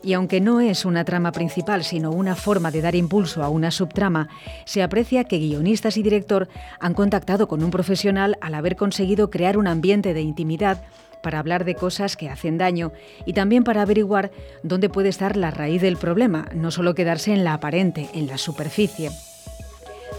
[0.05, 3.71] y aunque no es una trama principal, sino una forma de dar impulso a una
[3.71, 4.29] subtrama,
[4.63, 6.47] se aprecia que guionistas y director
[6.79, 10.83] han contactado con un profesional al haber conseguido crear un ambiente de intimidad
[11.23, 12.91] para hablar de cosas que hacen daño
[13.25, 14.29] y también para averiguar
[14.61, 18.37] dónde puede estar la raíz del problema, no solo quedarse en la aparente, en la
[18.37, 19.09] superficie.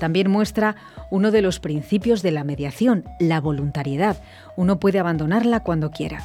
[0.00, 0.74] También muestra
[1.10, 4.16] uno de los principios de la mediación, la voluntariedad.
[4.56, 6.24] Uno puede abandonarla cuando quiera.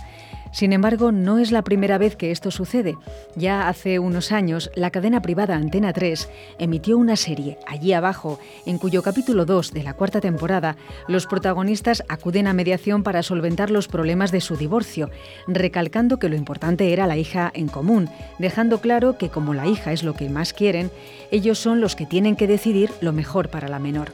[0.52, 2.98] Sin embargo, no es la primera vez que esto sucede.
[3.36, 6.30] Ya hace unos años, la cadena privada Antena 3
[6.60, 10.76] emitió una serie, Allí abajo, en cuyo capítulo 2 de la cuarta temporada,
[11.08, 15.10] los protagonistas acuden a mediación para solventar los problemas de su divorcio,
[15.48, 19.94] recalcando que lo importante era la hija en común, dejando claro que como la hija
[19.94, 20.92] es lo que más quieren,
[21.32, 24.12] ellos son los que tienen que decidir lo mejor para la menor.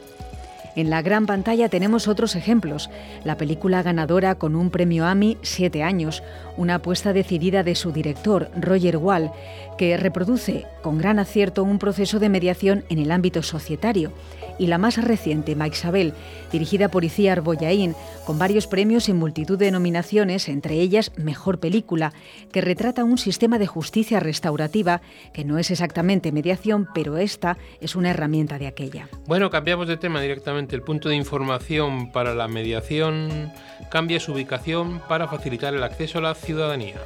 [0.78, 2.88] En la gran pantalla tenemos otros ejemplos.
[3.24, 6.22] La película ganadora con un premio Emmy, Siete años,
[6.56, 9.32] una apuesta decidida de su director, Roger Wall,
[9.78, 14.12] que reproduce con gran acierto un proceso de mediación en el ámbito societario.
[14.58, 16.12] Y la más reciente, Maixabel,
[16.50, 17.94] dirigida por Iciar Boyaín,
[18.26, 22.12] con varios premios y multitud de nominaciones, entre ellas Mejor Película,
[22.52, 25.00] que retrata un sistema de justicia restaurativa
[25.32, 29.08] que no es exactamente mediación, pero esta es una herramienta de aquella.
[29.26, 30.74] Bueno, cambiamos de tema directamente.
[30.74, 33.52] El punto de información para la mediación
[33.90, 36.96] cambia su ubicación para facilitar el acceso a la ciudadanía.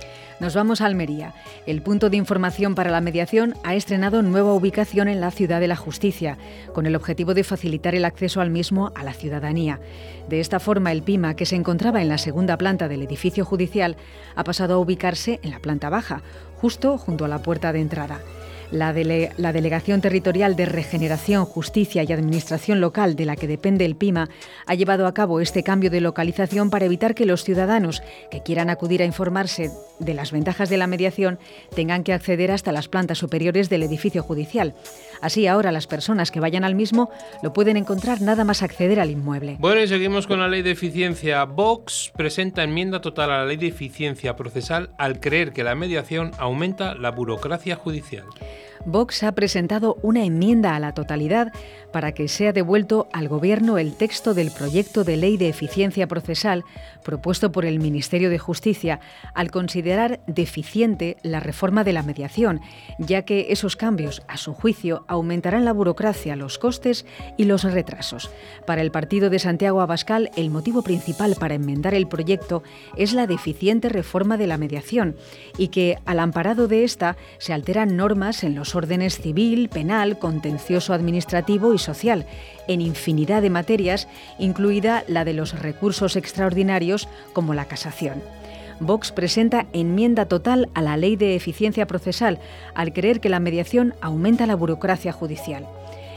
[0.43, 1.35] Nos vamos a Almería.
[1.67, 5.69] El punto de información para la mediación ha estrenado nueva ubicación en la ciudad de
[5.69, 6.37] la justicia,
[6.75, 9.79] con el objetivo de facilitar el acceso al mismo a la ciudadanía.
[10.29, 13.97] De esta forma, el PIMA, que se encontraba en la segunda planta del edificio judicial,
[14.35, 16.23] ha pasado a ubicarse en la planta baja,
[16.57, 18.19] justo junto a la puerta de entrada.
[18.73, 24.31] La, Delegación Territorial de Regeneración, Justicia y Administración Local, de la que depende el PIMA,
[24.67, 28.71] ha llevado a cabo este cambio de localización para evitar que los ciudadanos que quieran
[28.71, 31.39] acudir a informarse de las ventajas de la mediación
[31.77, 34.75] tengan que acceder hasta las plantas superiores del edificio judicial.
[35.23, 37.11] Así ahora las personas que vayan al mismo
[37.43, 39.57] lo pueden encontrar nada más acceder al inmueble.
[39.61, 41.45] Bueno, y seguimos con la ley de eficiencia.
[41.45, 46.33] Vox presenta enmienda total a la ley de eficiencia procesal al creer que la mediación
[46.39, 48.25] aumenta la burocracia judicial.
[48.85, 51.53] Vox ha presentado una enmienda a la totalidad
[51.93, 56.65] para que sea devuelto al Gobierno el texto del proyecto de ley de eficiencia procesal
[57.05, 59.01] propuesto por el Ministerio de Justicia
[59.35, 62.61] al considerar deficiente la reforma de la mediación,
[62.99, 67.07] ya que esos cambios, a su juicio, aumentarán la burocracia, los costes
[67.37, 68.31] y los retrasos.
[68.67, 72.63] Para el partido de Santiago Abascal, el motivo principal para enmendar el proyecto
[72.97, 75.17] es la deficiente reforma de la mediación
[75.59, 81.75] y que, al amparado de esta, se alteran normas en órdenes civil, penal, contencioso administrativo
[81.75, 82.27] y social,
[82.69, 84.09] en infinidad de materias,
[84.39, 88.23] incluida la de los recursos extraordinarios como la casación.
[88.81, 92.41] Vox presenta enmienda total a la ley de eficiencia procesal
[92.75, 95.67] al creer que la mediación aumenta la burocracia judicial.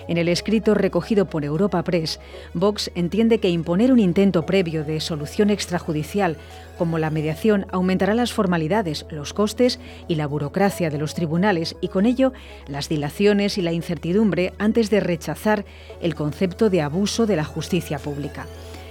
[0.08, 2.20] En el escrito recogido por Europa Press,
[2.53, 6.38] Vox entiende que imponer un intento previo de solución extrajudicial
[6.78, 11.88] como la mediación aumentará las formalidades, los costes y la burocracia de los tribunales y
[11.88, 12.34] con ello
[12.68, 15.66] las dilaciones y la incertidumbre antes de rechazar
[16.01, 18.45] el concepto de abuso de la justicia pública.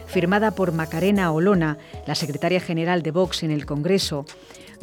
[0.06, 4.26] Firmada por Macarena Olona, la secretaria general de Vox en el Congreso,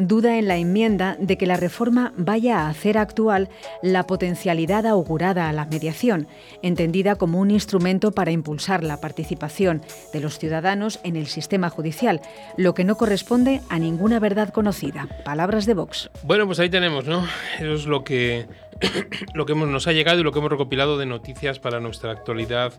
[0.07, 3.49] duda en la enmienda de que la reforma vaya a hacer actual
[3.81, 6.27] la potencialidad augurada a la mediación,
[6.61, 9.81] entendida como un instrumento para impulsar la participación
[10.13, 12.21] de los ciudadanos en el sistema judicial,
[12.57, 15.07] lo que no corresponde a ninguna verdad conocida.
[15.25, 16.09] Palabras de Vox.
[16.23, 17.25] Bueno, pues ahí tenemos, ¿no?
[17.59, 18.47] Eso es lo que,
[19.33, 22.73] lo que nos ha llegado y lo que hemos recopilado de noticias para nuestra actualidad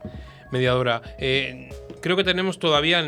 [0.51, 1.03] mediadora.
[1.19, 1.71] Eh,
[2.01, 3.03] creo que tenemos todavía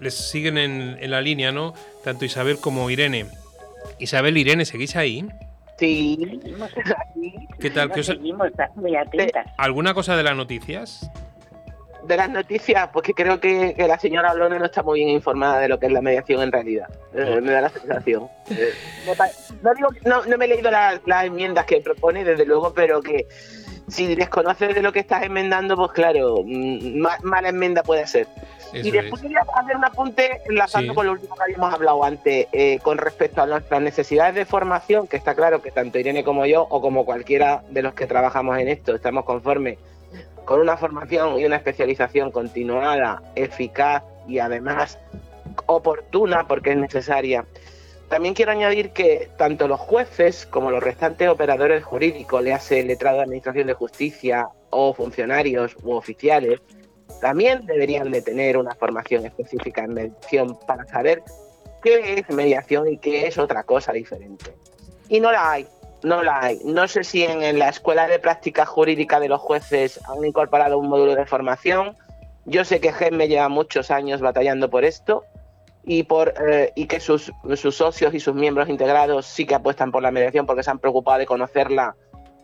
[0.00, 1.74] les siguen en, la línea, ¿no?
[2.02, 3.26] Tanto Isabel como Irene.
[3.98, 5.26] Isabel, Irene, ¿seguís ahí?
[5.78, 6.40] Sí,
[7.58, 7.90] ¿Qué tal?
[7.92, 8.02] ¿Qué
[8.74, 9.46] muy atentas.
[9.56, 11.10] ¿Alguna cosa de las noticias?
[12.06, 15.58] De las noticias, pues que creo que, la señora Blone no está muy bien informada
[15.58, 16.88] de lo que es la mediación en realidad.
[17.14, 18.28] Eh, me da la sensación.
[18.50, 18.72] Eh,
[19.62, 23.26] no, digo, no, no me he leído las, enmiendas que propone, desde luego, pero que
[23.90, 28.26] si desconoces de lo que estás enmendando, pues claro, mm, mala enmienda puede ser.
[28.72, 32.78] Y después quería hacer un apunte enlazando con lo último que habíamos hablado antes, eh,
[32.82, 36.66] con respecto a nuestras necesidades de formación, que está claro que tanto Irene como yo,
[36.70, 39.78] o como cualquiera de los que trabajamos en esto, estamos conformes
[40.44, 44.98] con una formación y una especialización continuada, eficaz y además
[45.66, 47.44] oportuna porque es necesaria.
[48.10, 53.18] También quiero añadir que tanto los jueces como los restantes operadores jurídicos, le hace letrado
[53.18, 56.60] de Administración de Justicia o funcionarios u oficiales,
[57.20, 61.22] también deberían de tener una formación específica en mediación para saber
[61.84, 64.56] qué es mediación y qué es otra cosa diferente.
[65.08, 65.68] Y no la hay,
[66.02, 66.60] no la hay.
[66.64, 70.88] No sé si en, la Escuela de Práctica Jurídica de los Jueces han incorporado un
[70.88, 71.94] módulo de formación.
[72.44, 75.22] Yo sé que GEM me lleva muchos años batallando por esto
[75.84, 79.92] y, por, eh, y que sus, sus socios y sus miembros integrados sí que apuestan
[79.92, 81.96] por la mediación porque se han preocupado de conocerla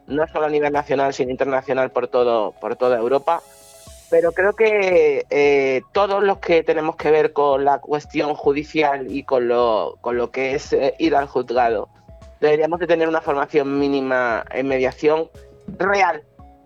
[0.06, 3.42] no solo a nivel nacional, sino internacional por, todo, por toda Europa
[4.10, 9.24] pero creo que eh, todos los que tenemos que ver con la cuestión judicial y
[9.24, 11.88] con lo, con lo que es eh, ir al juzgado,
[12.40, 15.28] deberíamos de tener una formación mínima en mediación
[15.78, 16.22] real,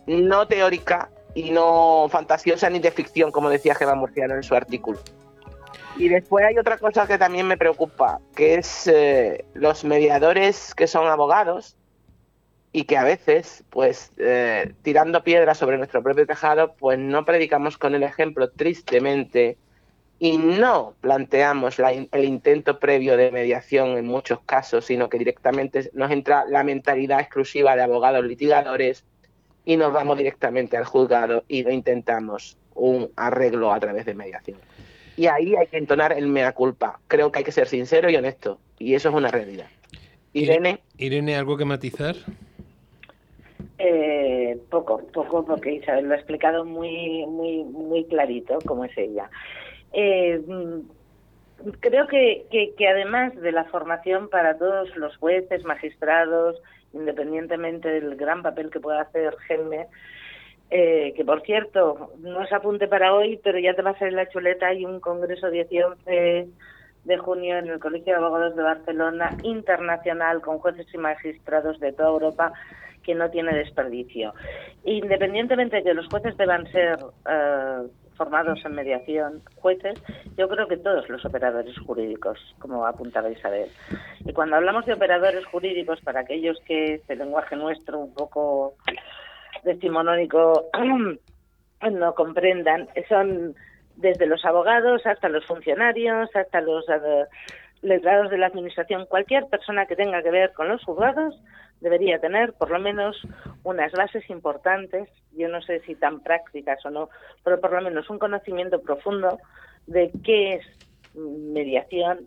[0.06, 4.98] no teórica y no fantasiosa ni de ficción, como decía Gemma Murciano en su artículo.
[5.96, 10.86] Y después hay otra cosa que también me preocupa, que es eh, los mediadores que
[10.86, 11.76] son abogados,
[12.72, 17.76] y que a veces, pues, eh, tirando piedras sobre nuestro propio tejado, pues no predicamos
[17.78, 19.58] con el ejemplo tristemente
[20.20, 26.10] y no planteamos el intento previo de mediación en muchos casos, sino que directamente nos
[26.10, 29.04] entra la mentalidad exclusiva de abogados litigadores
[29.64, 34.58] y nos vamos directamente al juzgado y no intentamos un arreglo a través de mediación.
[35.20, 36.98] Y ahí hay que entonar el mea culpa.
[37.06, 39.66] Creo que hay que ser sincero y honesto, y eso es una realidad.
[40.32, 40.80] Irene.
[40.96, 42.16] Irene, ¿algo que matizar?
[43.76, 49.28] Eh, poco, poco, porque Isabel lo ha explicado muy, muy, muy clarito, como es ella.
[49.92, 50.40] Eh,
[51.80, 56.62] creo que, que, que además de la formación para todos los jueces, magistrados,
[56.94, 59.86] independientemente del gran papel que pueda hacer Gelme,
[60.70, 64.14] eh, que por cierto, no es apunte para hoy, pero ya te va a salir
[64.14, 66.48] la chuleta, hay un congreso 10 y 11
[67.04, 71.92] de junio en el Colegio de Abogados de Barcelona, internacional, con jueces y magistrados de
[71.92, 72.52] toda Europa,
[73.02, 74.34] que no tiene desperdicio.
[74.84, 76.98] Independientemente de que los jueces deban ser
[77.28, 79.98] eh, formados en mediación, jueces,
[80.36, 83.70] yo creo que todos los operadores jurídicos, como apuntaba Isabel.
[84.26, 88.74] Y cuando hablamos de operadores jurídicos, para aquellos que este lenguaje nuestro un poco
[89.64, 90.66] decimonónico
[91.90, 93.54] no comprendan, son
[93.96, 97.24] desde los abogados hasta los funcionarios, hasta los eh,
[97.82, 101.40] letrados de la administración, cualquier persona que tenga que ver con los juzgados
[101.80, 103.16] debería tener por lo menos
[103.62, 107.08] unas bases importantes, yo no sé si tan prácticas o no,
[107.42, 109.38] pero por lo menos un conocimiento profundo
[109.86, 110.66] de qué es
[111.14, 112.26] mediación,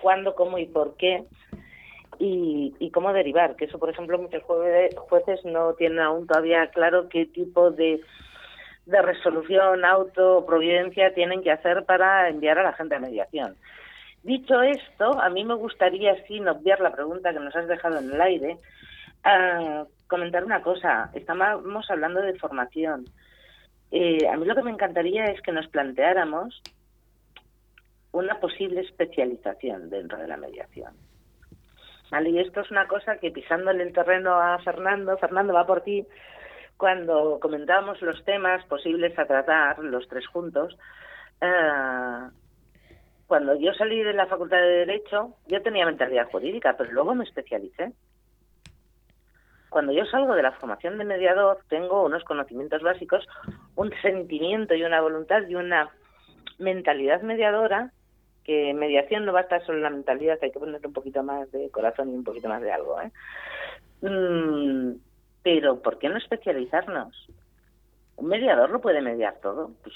[0.00, 1.24] cuándo, cómo y por qué,
[2.18, 7.08] y, y cómo derivar, que eso, por ejemplo, muchos jueces no tienen aún todavía claro
[7.08, 8.00] qué tipo de
[8.86, 13.56] de resolución, auto, providencia tienen que hacer para enviar a la gente a mediación.
[14.22, 18.12] Dicho esto, a mí me gustaría, sin obviar la pregunta que nos has dejado en
[18.12, 18.58] el aire,
[19.24, 21.10] ah, comentar una cosa.
[21.14, 23.04] Estamos hablando de formación.
[23.90, 26.62] Eh, a mí lo que me encantaría es que nos planteáramos
[28.12, 30.92] una posible especialización dentro de la mediación.
[32.10, 32.30] ¿Vale?
[32.30, 36.06] Y esto es una cosa que pisándole el terreno a Fernando, Fernando va por ti,
[36.76, 40.76] cuando comentábamos los temas posibles a tratar, los tres juntos,
[41.40, 42.30] eh,
[43.26, 47.24] cuando yo salí de la Facultad de Derecho, yo tenía mentalidad jurídica, pero luego me
[47.24, 47.92] especialicé.
[49.68, 53.26] Cuando yo salgo de la formación de mediador, tengo unos conocimientos básicos,
[53.74, 55.90] un sentimiento y una voluntad y una
[56.58, 57.90] mentalidad mediadora,
[58.46, 61.20] que mediación no va a estar solo en la mentalidad, hay que ponerle un poquito
[61.24, 62.96] más de corazón y un poquito más de algo.
[63.00, 63.10] ¿eh?
[64.02, 65.00] Mm,
[65.42, 67.28] pero ¿por qué no especializarnos?
[68.14, 69.72] ¿Un mediador lo puede mediar todo?
[69.82, 69.94] Pues,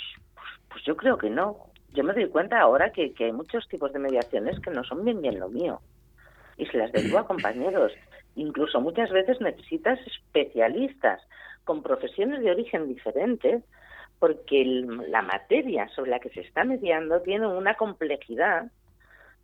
[0.69, 1.59] pues, yo creo que no.
[1.95, 5.23] Yo me doy cuenta ahora que, hay muchos tipos de mediaciones que no son bien
[5.23, 5.81] bien lo mío.
[6.57, 7.93] Y se las derivo a compañeros.
[8.35, 11.21] Incluso muchas veces necesitas especialistas
[11.65, 13.63] con profesiones de origen diferentes
[14.21, 14.65] porque
[15.09, 18.71] la materia sobre la que se está mediando tiene una complejidad,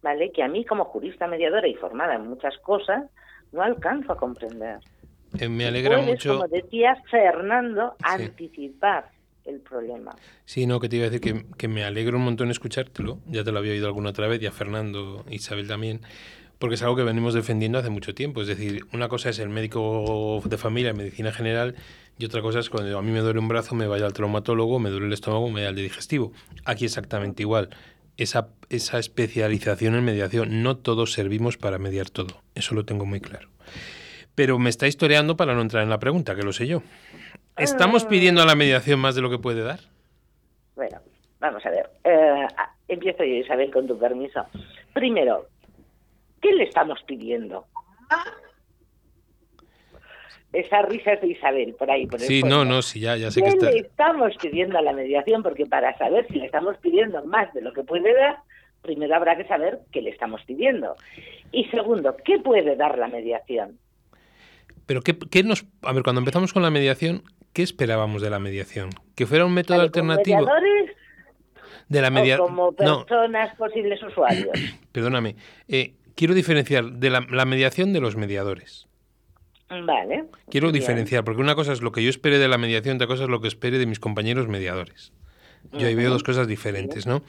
[0.03, 0.31] ¿vale?
[0.31, 3.05] Que a mí como jurista mediadora y formada en muchas cosas
[3.53, 4.79] no alcanzo a comprender.
[5.41, 6.35] Eh, me alegra mucho.
[6.35, 9.09] Como decía Fernando, anticipar
[9.47, 10.15] el problema.
[10.45, 13.19] Sí, no, que te iba a decir que, que, me alegro un montón escuchártelo.
[13.27, 16.03] Ya te lo había oído alguna otra vez, y a Fernando, Isabel también.
[16.59, 18.41] Porque es algo que venimos defendiendo hace mucho tiempo.
[18.41, 21.75] Es decir, una cosa es el médico de familia, medicina general,
[22.19, 24.79] y otra cosa es cuando a mí me duele un brazo, me vaya al traumatólogo,
[24.79, 26.33] me duele el estómago, me vaya al digestivo.
[26.65, 27.69] Aquí exactamente igual.
[28.17, 32.41] Esa, esa especialización en mediación, no todos servimos para mediar todo.
[32.55, 33.49] Eso lo tengo muy claro.
[34.35, 36.83] Pero me está historiando para no entrar en la pregunta, que lo sé yo.
[37.59, 38.09] ¿Estamos Ah.
[38.09, 39.81] pidiendo a la mediación más de lo que puede dar?
[40.75, 40.99] Bueno,
[41.41, 41.91] vamos a ver.
[42.05, 42.47] Eh,
[42.89, 44.47] empiezo yo, Isabel, con tu permiso.
[44.95, 45.49] Primero,
[46.41, 47.67] ¿qué le estamos pidiendo?
[50.53, 53.43] Esa risa es de Isabel, por ahí, por Sí, no, no, sí, ya, ya sé
[53.43, 53.71] que ¿Qué está.
[53.71, 55.43] le estamos pidiendo a la mediación?
[55.43, 58.39] Porque para saber si le estamos pidiendo más de lo que puede dar,
[58.81, 60.95] primero habrá que saber qué le estamos pidiendo.
[61.53, 63.79] Y segundo, ¿qué puede dar la mediación?
[64.87, 65.67] Pero ¿qué, qué nos...
[65.83, 67.23] A ver, cuando empezamos con la mediación,
[67.53, 68.91] ¿qué esperábamos de la mediación?
[69.15, 70.47] ¿Que fuera un método Vale, ¿como alternativo?
[70.47, 70.97] mediadores
[71.89, 72.37] De la media...
[72.41, 74.53] o como No, personas posibles usuarios?
[74.93, 75.37] perdóname.
[75.69, 78.89] Eh, quiero diferenciar de la, la mediación de los mediadores.
[79.69, 80.25] Vale.
[80.51, 80.81] Quiero Bien.
[80.81, 83.29] diferenciar, porque una cosa es lo que yo espere de la mediación, otra cosa es
[83.31, 85.13] lo que espere de mis compañeros mediadores.
[85.73, 87.23] Yo ahí veo dos cosas diferentes, ¿no?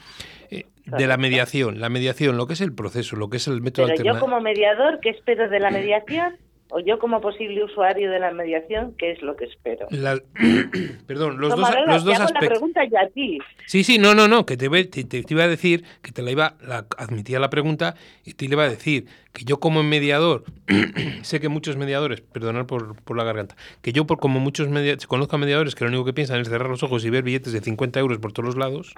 [0.51, 3.61] Eh, de la mediación, la mediación, lo que es el proceso, lo que es el
[3.61, 4.19] método Pero yo alternativo.
[4.19, 6.37] como mediador, ¿qué espero de la mediación?
[6.69, 9.87] O yo como posible usuario de la mediación, ¿qué es lo que espero?
[9.89, 10.19] La-
[11.07, 12.47] Perdón, los No, dos, Manuela, los te dos hago la aspectos.
[12.49, 13.39] pregunta yo a ti.
[13.65, 16.31] Sí, sí, no, no, no, que te, te, te- iba a decir, que te la
[16.31, 17.95] iba, la, admitía la pregunta
[18.25, 20.43] y te le iba a decir que yo como mediador,
[21.21, 25.07] sé que muchos mediadores, perdonad por, por la garganta, que yo por como muchos mediadores,
[25.07, 27.53] conozco a mediadores que lo único que piensan es cerrar los ojos y ver billetes
[27.53, 28.93] de 50 euros por todos los lados,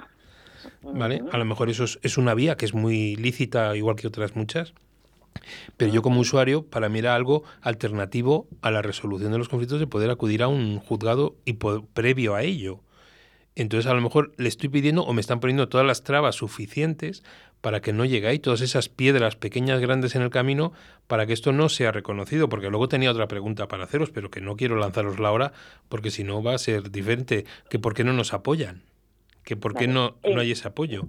[0.81, 1.21] ¿vale?
[1.31, 4.35] A lo mejor eso es, es una vía que es muy lícita, igual que otras
[4.35, 4.73] muchas.
[5.77, 9.79] Pero yo como usuario, para mí era algo alternativo a la resolución de los conflictos
[9.79, 12.81] de poder acudir a un juzgado y previo a ello.
[13.55, 17.23] Entonces a lo mejor le estoy pidiendo o me están poniendo todas las trabas suficientes
[17.61, 20.71] para que no llegue ahí, todas esas piedras pequeñas, grandes en el camino,
[21.07, 22.47] para que esto no sea reconocido.
[22.47, 25.51] Porque luego tenía otra pregunta para haceros, pero que no quiero lanzarosla ahora,
[25.89, 27.45] porque si no va a ser diferente.
[27.69, 28.83] Que por qué no nos apoyan,
[29.43, 29.93] que por qué Vale.
[29.93, 31.07] no, Eh, no hay ese apoyo.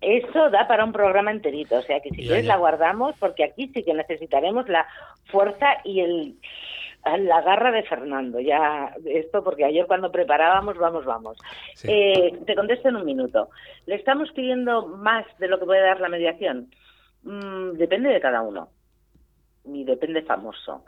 [0.00, 2.52] Eso da para un programa enterito, o sea que si Ya, quieres ya.
[2.54, 4.86] la guardamos porque aquí sí que necesitaremos la
[5.26, 6.34] fuerza y el
[7.18, 8.40] la garra de Fernando.
[8.40, 11.38] Ya esto porque ayer cuando preparábamos, vamos, vamos.
[11.74, 11.88] Sí.
[11.90, 13.48] Eh, te contesto en un minuto.
[13.86, 16.68] ¿Le estamos pidiendo más de lo que puede dar la mediación?
[17.22, 18.68] Mm, depende de cada uno
[19.64, 20.84] y depende famoso.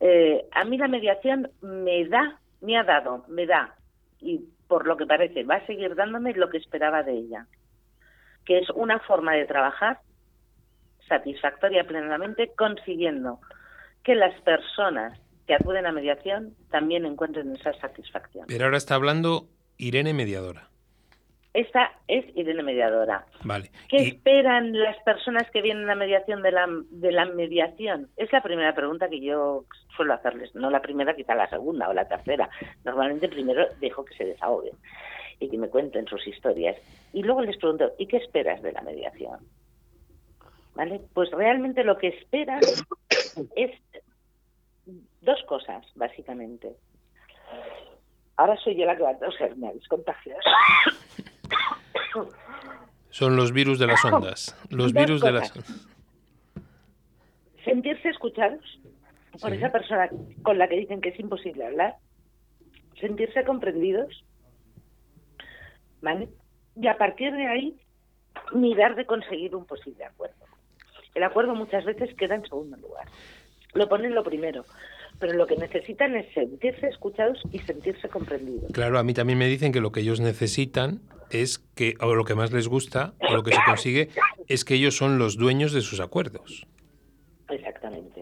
[0.00, 3.74] Eh, a mí la mediación me da, me ha dado, me da,
[4.20, 7.46] y por lo que parece va a seguir dándome lo que esperaba de ella,
[8.48, 9.98] que es una forma de trabajar
[11.06, 13.40] satisfactoria plenamente, consiguiendo
[14.02, 18.46] que las personas que acuden a mediación también encuentren esa satisfacción.
[18.48, 20.70] Pero ahora está hablando Irene Mediadora.
[21.52, 23.26] Esta es Irene Mediadora.
[23.44, 23.70] Vale.
[23.90, 28.08] ¿Qué Y- esperan las personas que vienen a mediación de la, de la mediación?
[28.16, 30.54] Es la primera pregunta que yo suelo hacerles.
[30.54, 32.48] No la primera, quizá la segunda o la tercera.
[32.84, 34.72] Normalmente primero dejo que se desahoguen
[35.40, 36.76] y que me cuenten sus historias.
[37.12, 39.38] Y luego les pregunto, ¿y qué esperas de la mediación?
[40.74, 41.00] ¿Vale?
[41.14, 42.60] Pues realmente lo que esperan
[43.56, 43.70] es
[45.20, 46.72] dos cosas, básicamente.
[48.36, 50.40] Ahora soy yo la que va a toser, me habéis contagiado.
[53.10, 54.56] son los virus de las ondas.
[54.70, 55.86] Los Dos virus de las cosas.
[57.64, 58.62] sentirse escuchados
[59.40, 59.56] por Sí.
[59.58, 60.08] esa persona
[60.42, 61.96] con la que dicen que es imposible hablar,
[63.00, 64.24] sentirse comprendidos,
[66.00, 66.28] ¿vale?
[66.80, 67.76] Y a partir de ahí,
[68.54, 70.36] mirar de conseguir un posible acuerdo.
[71.14, 73.06] El acuerdo muchas veces queda en segundo lugar.
[73.74, 74.64] Lo ponen lo primero,
[75.18, 78.70] pero lo que necesitan es sentirse escuchados y sentirse comprendidos.
[78.72, 82.24] Claro, a mí también me dicen que lo que ellos necesitan es que, o lo
[82.24, 84.08] que más les gusta, o lo que se consigue,
[84.46, 86.66] es que ellos son los dueños de sus acuerdos.
[87.50, 88.17] Exactamente.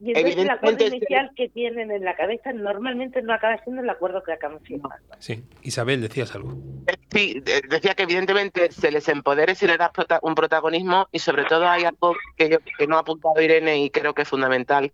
[0.00, 3.32] Y entonces el acuerdo Evidentemente es que- inicial que tienen en la cabeza normalmente no
[3.34, 4.96] acaba siendo el acuerdo que acaban firmando.
[5.18, 5.42] Sí.
[5.62, 6.54] Isabel, decías algo.
[7.10, 11.18] Sí, de- decía que evidentemente se les empodere si les das prota- un protagonismo y
[11.18, 14.28] sobre todo hay algo que, yo, que no ha apuntado Irene y creo que es
[14.28, 14.92] fundamental,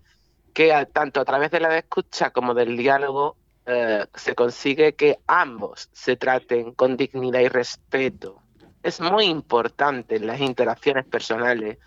[0.54, 3.36] que a- tanto a través de la escucha como del diálogo
[3.66, 8.40] eh, se consigue que ambos se traten con dignidad y respeto.
[8.82, 11.78] Es muy importante en las interacciones personales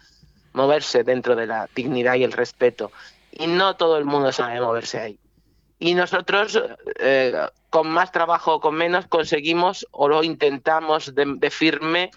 [0.57, 2.91] moverse dentro de la dignidad y el respeto
[3.31, 5.19] y no todo el mundo sabe moverse ahí.
[5.79, 6.59] Y nosotros,
[6.99, 7.33] eh,
[7.69, 12.09] con más trabajo o con menos, conseguimos o lo intentamos de, de firme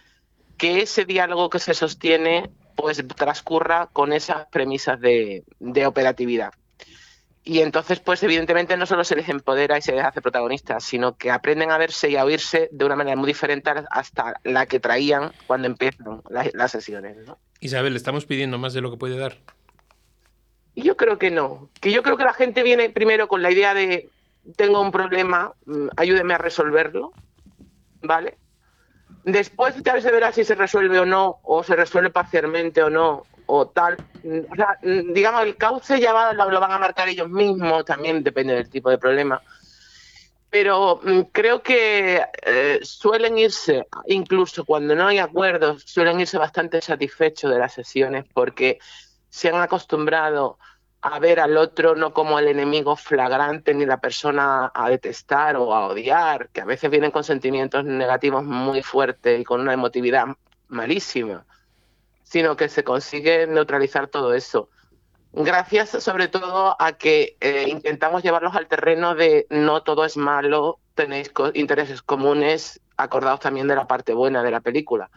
[0.57, 6.55] que ese diálogo que se sostiene pues transcurra con esas premisas de, de operatividad.
[7.43, 11.17] Y entonces, pues evidentemente no solo se les empodera y se les hace protagonistas, sino
[11.17, 14.79] que aprenden a verse y a oírse de una manera muy diferente hasta la que
[14.79, 17.17] traían cuando empiezan las, las sesiones.
[17.27, 17.39] ¿no?
[17.61, 19.39] Isabel, ¿le estamos pidiendo más de lo que puede dar?
[20.75, 21.71] Y Yo creo que no.
[21.81, 24.11] Que yo creo que la gente viene primero con la idea de
[24.57, 27.13] tengo un problema, mm, ayúdeme a resolverlo,
[28.03, 28.39] ¿vale?
[29.23, 33.29] Después ya se verá si se resuelve o no, o se resuelve parcialmente o no,
[33.47, 34.01] o tal.
[34.23, 38.23] O sea, digamos, el cauce ya va- lo, lo van a marcar ellos mismos, también
[38.23, 39.43] depende del tipo de problema.
[40.49, 46.81] Pero mm, creo que eh, suelen irse, incluso cuando no hay acuerdos, suelen irse bastante
[46.81, 48.79] satisfechos de las sesiones porque
[49.29, 50.59] se han acostumbrado
[51.03, 55.75] a ver al otro no como el enemigo flagrante ni la persona a detestar o
[55.75, 60.27] a odiar, que a veces vienen con sentimientos negativos muy fuertes y con una emotividad
[60.69, 61.47] malísima,
[62.23, 64.69] sino que se consigue neutralizar todo eso.
[65.33, 70.81] Gracias sobre todo a que eh, intentamos llevarlos al terreno de no todo es malo,
[70.95, 75.09] tenéis intereses comunes, acordados también de la parte buena de la película.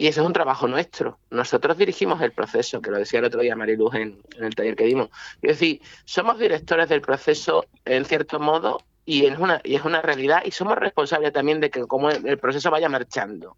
[0.00, 1.18] Y eso es un trabajo nuestro.
[1.28, 4.84] Nosotros dirigimos el proceso, que lo decía el otro día Mariluz en, el taller que
[4.84, 5.10] dimos.
[5.42, 10.00] Es decir, somos directores del proceso en cierto modo y es una, y es una
[10.00, 13.56] realidad y somos responsables también de que como el, proceso vaya marchando.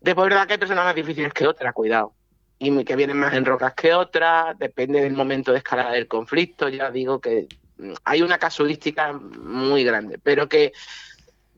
[0.00, 2.14] Después es verdad que hay personas más difíciles que otras, cuidado.
[2.58, 6.68] Y que vienen más en rocas que otras, depende del momento de escalada del conflicto.
[6.68, 10.72] Ya digo que mm, hay una casuística muy grande, pero que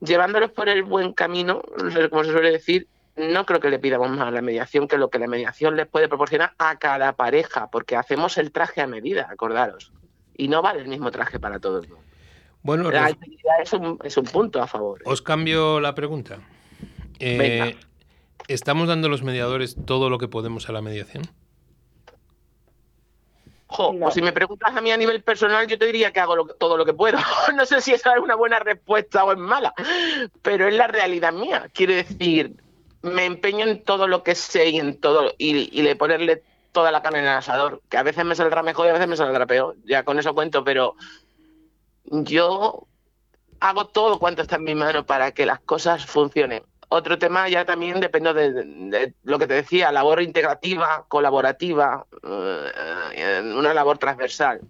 [0.03, 1.63] llevándolos por el buen camino,
[2.11, 2.87] como se suele decir,
[3.21, 5.87] no creo que le pidamos más a la mediación que lo que la mediación les
[5.87, 9.93] puede proporcionar a cada pareja, porque hacemos el traje a medida, acordaros.
[10.37, 11.87] Y no vale el mismo traje para todos.
[12.63, 15.01] Bueno, La alteridad es un, es un punto a favor.
[15.05, 16.39] os cambio la pregunta.
[17.19, 17.79] Eh, Venga.
[18.49, 21.23] ¿Estamos dando los mediadores todo lo que podemos a la mediación?
[23.67, 24.01] Jo, No.
[24.01, 26.47] pues si me preguntas a mí a nivel personal, yo te diría que hago lo-
[26.47, 27.19] todo lo que puedo.
[27.57, 29.73] no sé si esa es una buena respuesta o es mala,
[30.43, 31.69] pero es la realidad mía.
[31.73, 32.57] Quiero decir,
[33.03, 36.43] me empeño en todo lo que sé y en todo y, y le ponerle
[36.73, 39.09] toda la carne en el asador, que a veces me saldrá mejor y a veces
[39.09, 39.77] me saldrá peor.
[39.85, 40.95] Ya con eso cuento, pero
[42.05, 42.87] yo
[43.61, 46.63] hago todo cuanto está en mi mano para que las cosas funcionen.
[46.89, 53.53] otro tema ya también depende de, de lo que te decía, labor integrativa, colaborativa, eh,
[53.57, 54.61] una labor transversal.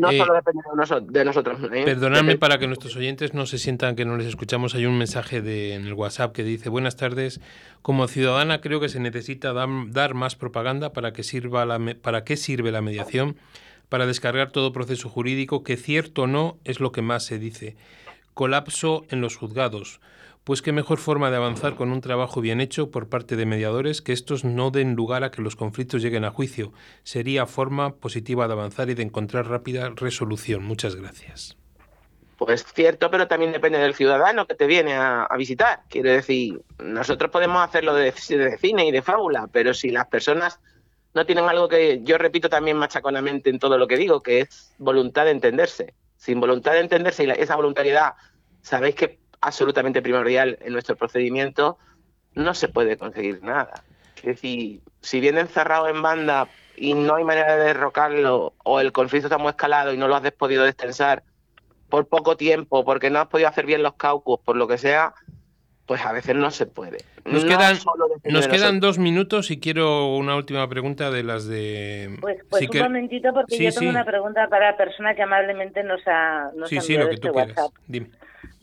[0.00, 1.58] No Eh, solo depende de, noso- de nosotros.
[1.72, 1.82] ¿eh?
[1.84, 4.74] Perdonadme para que nuestros oyentes no se sientan que no les escuchamos.
[4.74, 7.40] Hay un mensaje de, en el WhatsApp que dice, buenas tardes,
[7.82, 12.36] como ciudadana creo que se necesita dar más propaganda para que sirva la para qué
[12.36, 13.36] sirve la mediación,
[13.88, 17.76] para descargar todo proceso jurídico que cierto o no es lo que más se dice.
[18.34, 20.00] Colapso en los juzgados.
[20.46, 24.00] Pues qué mejor forma de avanzar con un trabajo bien hecho por parte de mediadores
[24.00, 26.72] que estos no den lugar a que los conflictos lleguen a juicio.
[27.02, 30.62] Sería forma positiva de avanzar y de encontrar rápida resolución.
[30.62, 31.56] Muchas gracias.
[32.38, 35.80] Pues cierto, pero también depende del ciudadano que te viene a, visitar.
[35.88, 40.60] Quiero decir, nosotros podemos hacerlo de, cine y de fábula, pero si las personas
[41.12, 44.72] no tienen algo que yo repito también machaconamente en todo lo que digo, que es
[44.78, 45.94] voluntad de entenderse.
[46.16, 48.14] Sin voluntad de entenderse y esa voluntariedad,
[48.62, 51.78] sabéis que absolutamente primordial en nuestro procedimiento,
[52.34, 53.82] no se puede conseguir nada.
[54.16, 58.92] Es decir, si viene encerrado en banda y no hay manera de derrocarlo, o el
[58.92, 61.22] conflicto está muy escalado y no lo has podido destensar
[61.88, 65.14] por poco tiempo, porque no has podido hacer bien los caucus, por lo que sea,
[65.86, 66.98] pues a veces no se puede.
[67.24, 67.78] Nos No quedan,
[68.24, 72.16] nos quedan dos minutos y quiero una última pregunta de las de...
[72.20, 73.88] Pues, pues Sí un que- momentito, porque Sí, yo tengo sí.
[73.88, 77.08] una pregunta para la persona que amablemente nos ha, nos Sí, ha sí, enviado lo
[77.10, 77.56] que este tú quieras.
[77.56, 77.74] WhatsApp.
[77.86, 78.10] Dime.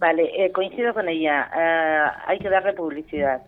[0.03, 1.49] Vale, eh, coincido con ella.
[1.55, 3.41] Eh, hay que darle publicidad.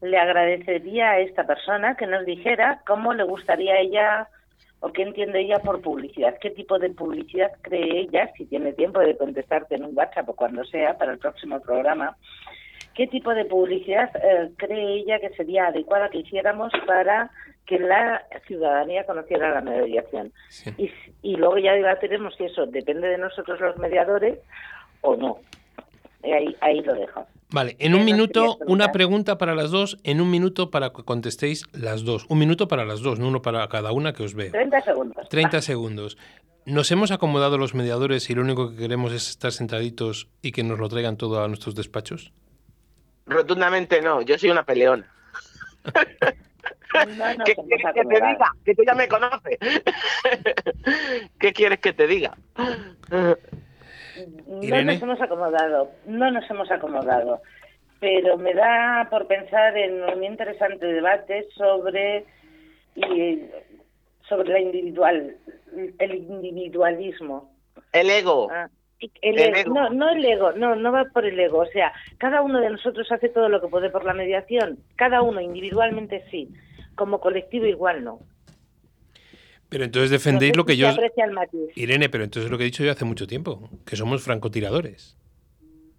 [0.00, 4.28] Le agradecería a esta persona que nos dijera cómo le gustaría a ella
[4.80, 6.34] o qué entiende ella por publicidad.
[6.40, 10.34] ¿Qué tipo de publicidad cree ella, si tiene tiempo de contestarte en un WhatsApp o
[10.34, 12.16] cuando sea para el próximo programa?
[12.96, 17.30] ¿Qué tipo de publicidad eh, cree ella que sería adecuada que hiciéramos para
[17.66, 20.32] que la ciudadanía conociera la mediación?
[20.76, 20.90] Y,
[21.22, 24.40] y luego ya debatiremos si eso depende de nosotros los mediadores
[25.02, 25.38] o no.
[26.22, 27.26] Ahí, ahí lo dejo.
[27.52, 30.90] Vale, en un ¿Qué nos minuto, una pregunta para las dos, en un minuto para
[30.90, 32.26] que contestéis las dos.
[32.28, 34.52] Un minuto para las dos, no uno para cada una que os veo.
[34.52, 35.28] 30 segundos.
[35.28, 36.16] 30 segundos.
[36.64, 40.62] Nos hemos acomodado los mediadores y lo único que queremos es estar sentaditos y que
[40.62, 42.32] nos lo traigan todo a nuestros despachos.
[43.26, 45.10] Rotundamente no, yo soy una peleona.
[46.92, 48.52] No ¿Qué quieres que te diga?
[48.64, 49.58] Que tú ya me conoces.
[51.38, 52.36] ¿Qué quieres que te diga?
[54.46, 57.40] No nos hemos acomodado, no nos hemos acomodado.
[58.00, 62.24] Pero me da por pensar en un interesante debate sobre
[62.96, 63.42] y,
[64.28, 65.36] sobre la individual,
[65.98, 67.52] el individualismo.
[67.92, 68.48] El ego.
[68.50, 68.68] Ah,
[69.00, 69.56] el El ego.
[69.56, 69.74] ego.
[69.74, 71.58] No, no el ego, no, no va por el ego.
[71.58, 74.78] O sea, cada uno de nosotros hace todo lo que puede por la mediación.
[74.96, 76.48] Cada uno individualmente sí,
[76.94, 78.20] como colectivo igual no.
[79.70, 80.88] Pero entonces defendéis No sé lo que si yo...
[81.76, 85.16] Irene, pero entonces lo que he dicho yo hace mucho tiempo, que somos francotiradores.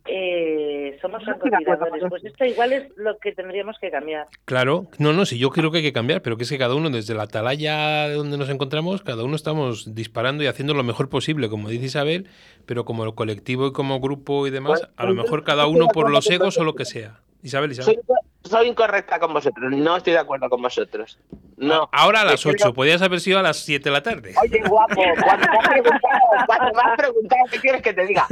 [0.06, 2.04] Eh, somos francotiradores.
[2.10, 4.28] Pues esto igual es lo que tendríamos que cambiar.
[4.46, 6.76] Claro, no, no, sí, yo creo que hay que cambiar, pero que es que cada
[6.76, 10.84] uno, desde la atalaya de donde nos encontramos, cada uno estamos disparando y haciendo lo
[10.84, 12.28] mejor posible, como dice Isabel,
[12.66, 16.30] pero como colectivo y como grupo y demás, a lo mejor cada uno por los
[16.30, 17.22] egos o lo que sea.
[17.42, 18.00] Isabel, Isabel.
[18.44, 21.20] Soy, incorrecta con vosotros, no estoy de acuerdo con vosotros.
[21.58, 21.88] No.
[21.92, 24.02] Ahora a las Es que 8, no- podías haber sido a las 7 de la
[24.02, 24.34] tarde.
[24.42, 28.28] Oye, guapo, cuando me has preguntado, cuando me has preguntado, ¿qué quieres que te diga?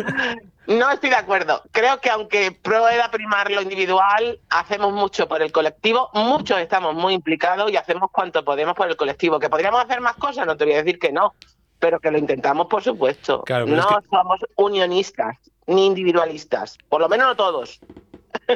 [0.65, 1.61] No estoy de acuerdo.
[1.71, 7.13] Creo que aunque pueda primar lo individual, hacemos mucho por el colectivo, muchos estamos muy
[7.13, 9.39] implicados y hacemos cuanto podemos por el colectivo.
[9.39, 10.47] ¿Que podríamos hacer más cosas?
[10.47, 11.35] No te voy a decir que no,
[11.77, 13.43] pero que lo intentamos, por supuesto.
[13.43, 15.37] Claro, no es que- somos unionistas
[15.67, 17.79] ni individualistas, por lo menos no todos.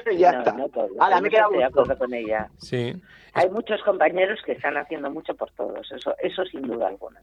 [0.17, 0.53] ya no, está.
[0.53, 0.67] no
[0.99, 2.49] Hay me he muchos quedado estoy de acuerdo con ella.
[2.57, 2.93] Sí.
[3.33, 7.21] Hay muchos compañeros que están haciendo mucho por todos, eso, eso sin duda alguna.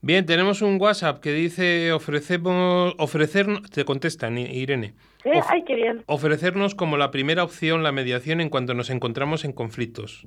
[0.00, 4.94] Bien, tenemos un WhatsApp que dice ofrecemos, ofrecernos, te contestan, Irene,
[5.24, 6.04] Sí, Of- ay, qué bien.
[6.06, 10.26] ofrecernos como la primera opción la mediación en cuanto nos encontramos en conflictos.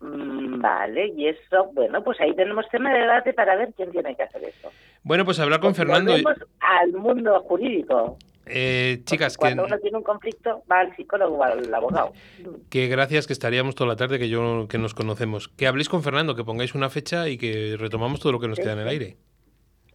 [0.00, 4.14] Mm, Vale, y eso, bueno, pues ahí tenemos tema de debate para ver quién tiene
[4.16, 4.70] que hacer eso.
[5.02, 6.14] Bueno, pues hablar con Porque Fernando.
[6.60, 8.16] al mundo jurídico.
[8.50, 12.12] Eh, chicas, que, Cuando uno tiene un conflicto, va al psicólogo o al abogado.
[12.70, 15.48] que gracias que estaríamos toda la tarde que yo que nos conocemos.
[15.48, 18.56] Que habléis con Fernando, que pongáis una fecha y que retomamos todo lo que nos
[18.56, 19.16] Sí, queda en el aire.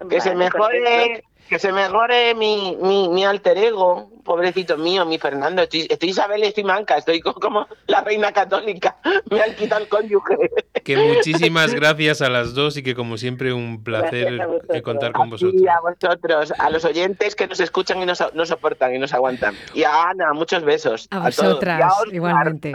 [0.09, 1.29] Que se Vale, mejore, perfecto.
[1.49, 5.61] que se mejore mi, mi, mi alter ego, pobrecito mío, mi Fernando.
[5.63, 8.97] Estoy, estoy Isabel y estoy manca, estoy co- como la reina católica.
[9.30, 10.36] Me han quitado el cónyuge.
[10.84, 15.28] Que muchísimas gracias a las dos y que como siempre un placer eh, contar con
[15.28, 15.61] A vosotros.
[15.61, 19.13] ti, a vosotros, a los oyentes que nos escuchan y nos, nos soportan y nos
[19.13, 19.55] aguantan.
[19.74, 21.07] Y a Ana, muchos besos.
[21.11, 22.74] A vosotras, Y a igualmente.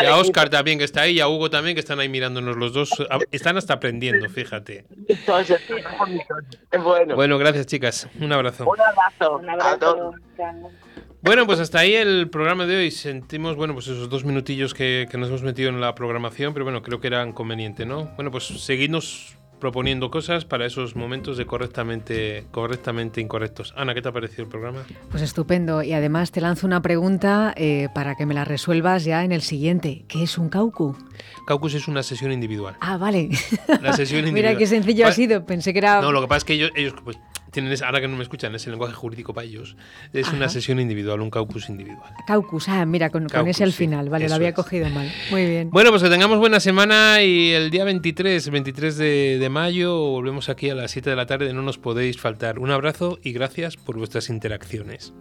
[0.00, 2.56] Y a Oscar también que está ahí y a Hugo también que están ahí mirándonos
[2.56, 2.90] los dos.
[3.10, 4.84] A- Están hasta aprendiendo, fíjate.
[5.24, 6.38] Todos están bonitos.
[6.70, 7.14] Es bueno.
[7.16, 8.08] Bueno, gracias chicas.
[8.20, 8.64] Un abrazo.
[8.68, 9.36] Un abrazo.
[9.38, 9.78] Un a abrazo.
[9.78, 10.14] todos.
[11.26, 12.92] Bueno, pues hasta ahí el programa de hoy.
[12.92, 16.64] Sentimos, bueno, pues esos dos minutillos que, que nos hemos metido en la programación, pero
[16.64, 18.12] bueno, creo que eran conveniente, ¿no?
[18.14, 23.74] Bueno, pues seguidnos proponiendo cosas para esos momentos de correctamente, correctamente incorrectos.
[23.76, 24.84] Ana, ¿qué te ha parecido el programa?
[25.10, 25.82] Pues estupendo.
[25.82, 29.42] Y además te lanzo una pregunta eh, para que me la resuelvas ya en el
[29.42, 30.04] siguiente.
[30.06, 30.96] ¿Qué es un caucu?
[31.44, 32.76] Caucus es una sesión individual.
[32.80, 33.30] Ah, vale.
[33.82, 34.32] La sesión individual.
[34.54, 35.44] Mira qué sencillo ha sido.
[35.44, 36.00] Pensé que era...
[36.00, 37.18] No, lo que pasa es que ellos, ellos pues,
[37.56, 39.76] tienen, ahora que no me escuchan, ese lenguaje jurídico para ellos.
[40.12, 42.12] Es una sesión individual, un caucus individual.
[42.26, 42.68] Caucus.
[42.68, 44.10] Ah, mira, con, con Caucus, ese al sí, final.
[44.10, 44.54] Vale, lo había es.
[44.54, 45.10] cogido mal.
[45.30, 45.70] Muy bien.
[45.70, 50.50] Bueno, pues que tengamos buena semana y el día 23, 23 de, de mayo, volvemos
[50.50, 51.52] aquí a las 7 de la tarde.
[51.54, 52.58] No nos podéis faltar.
[52.58, 55.14] Un abrazo y gracias por vuestras interacciones.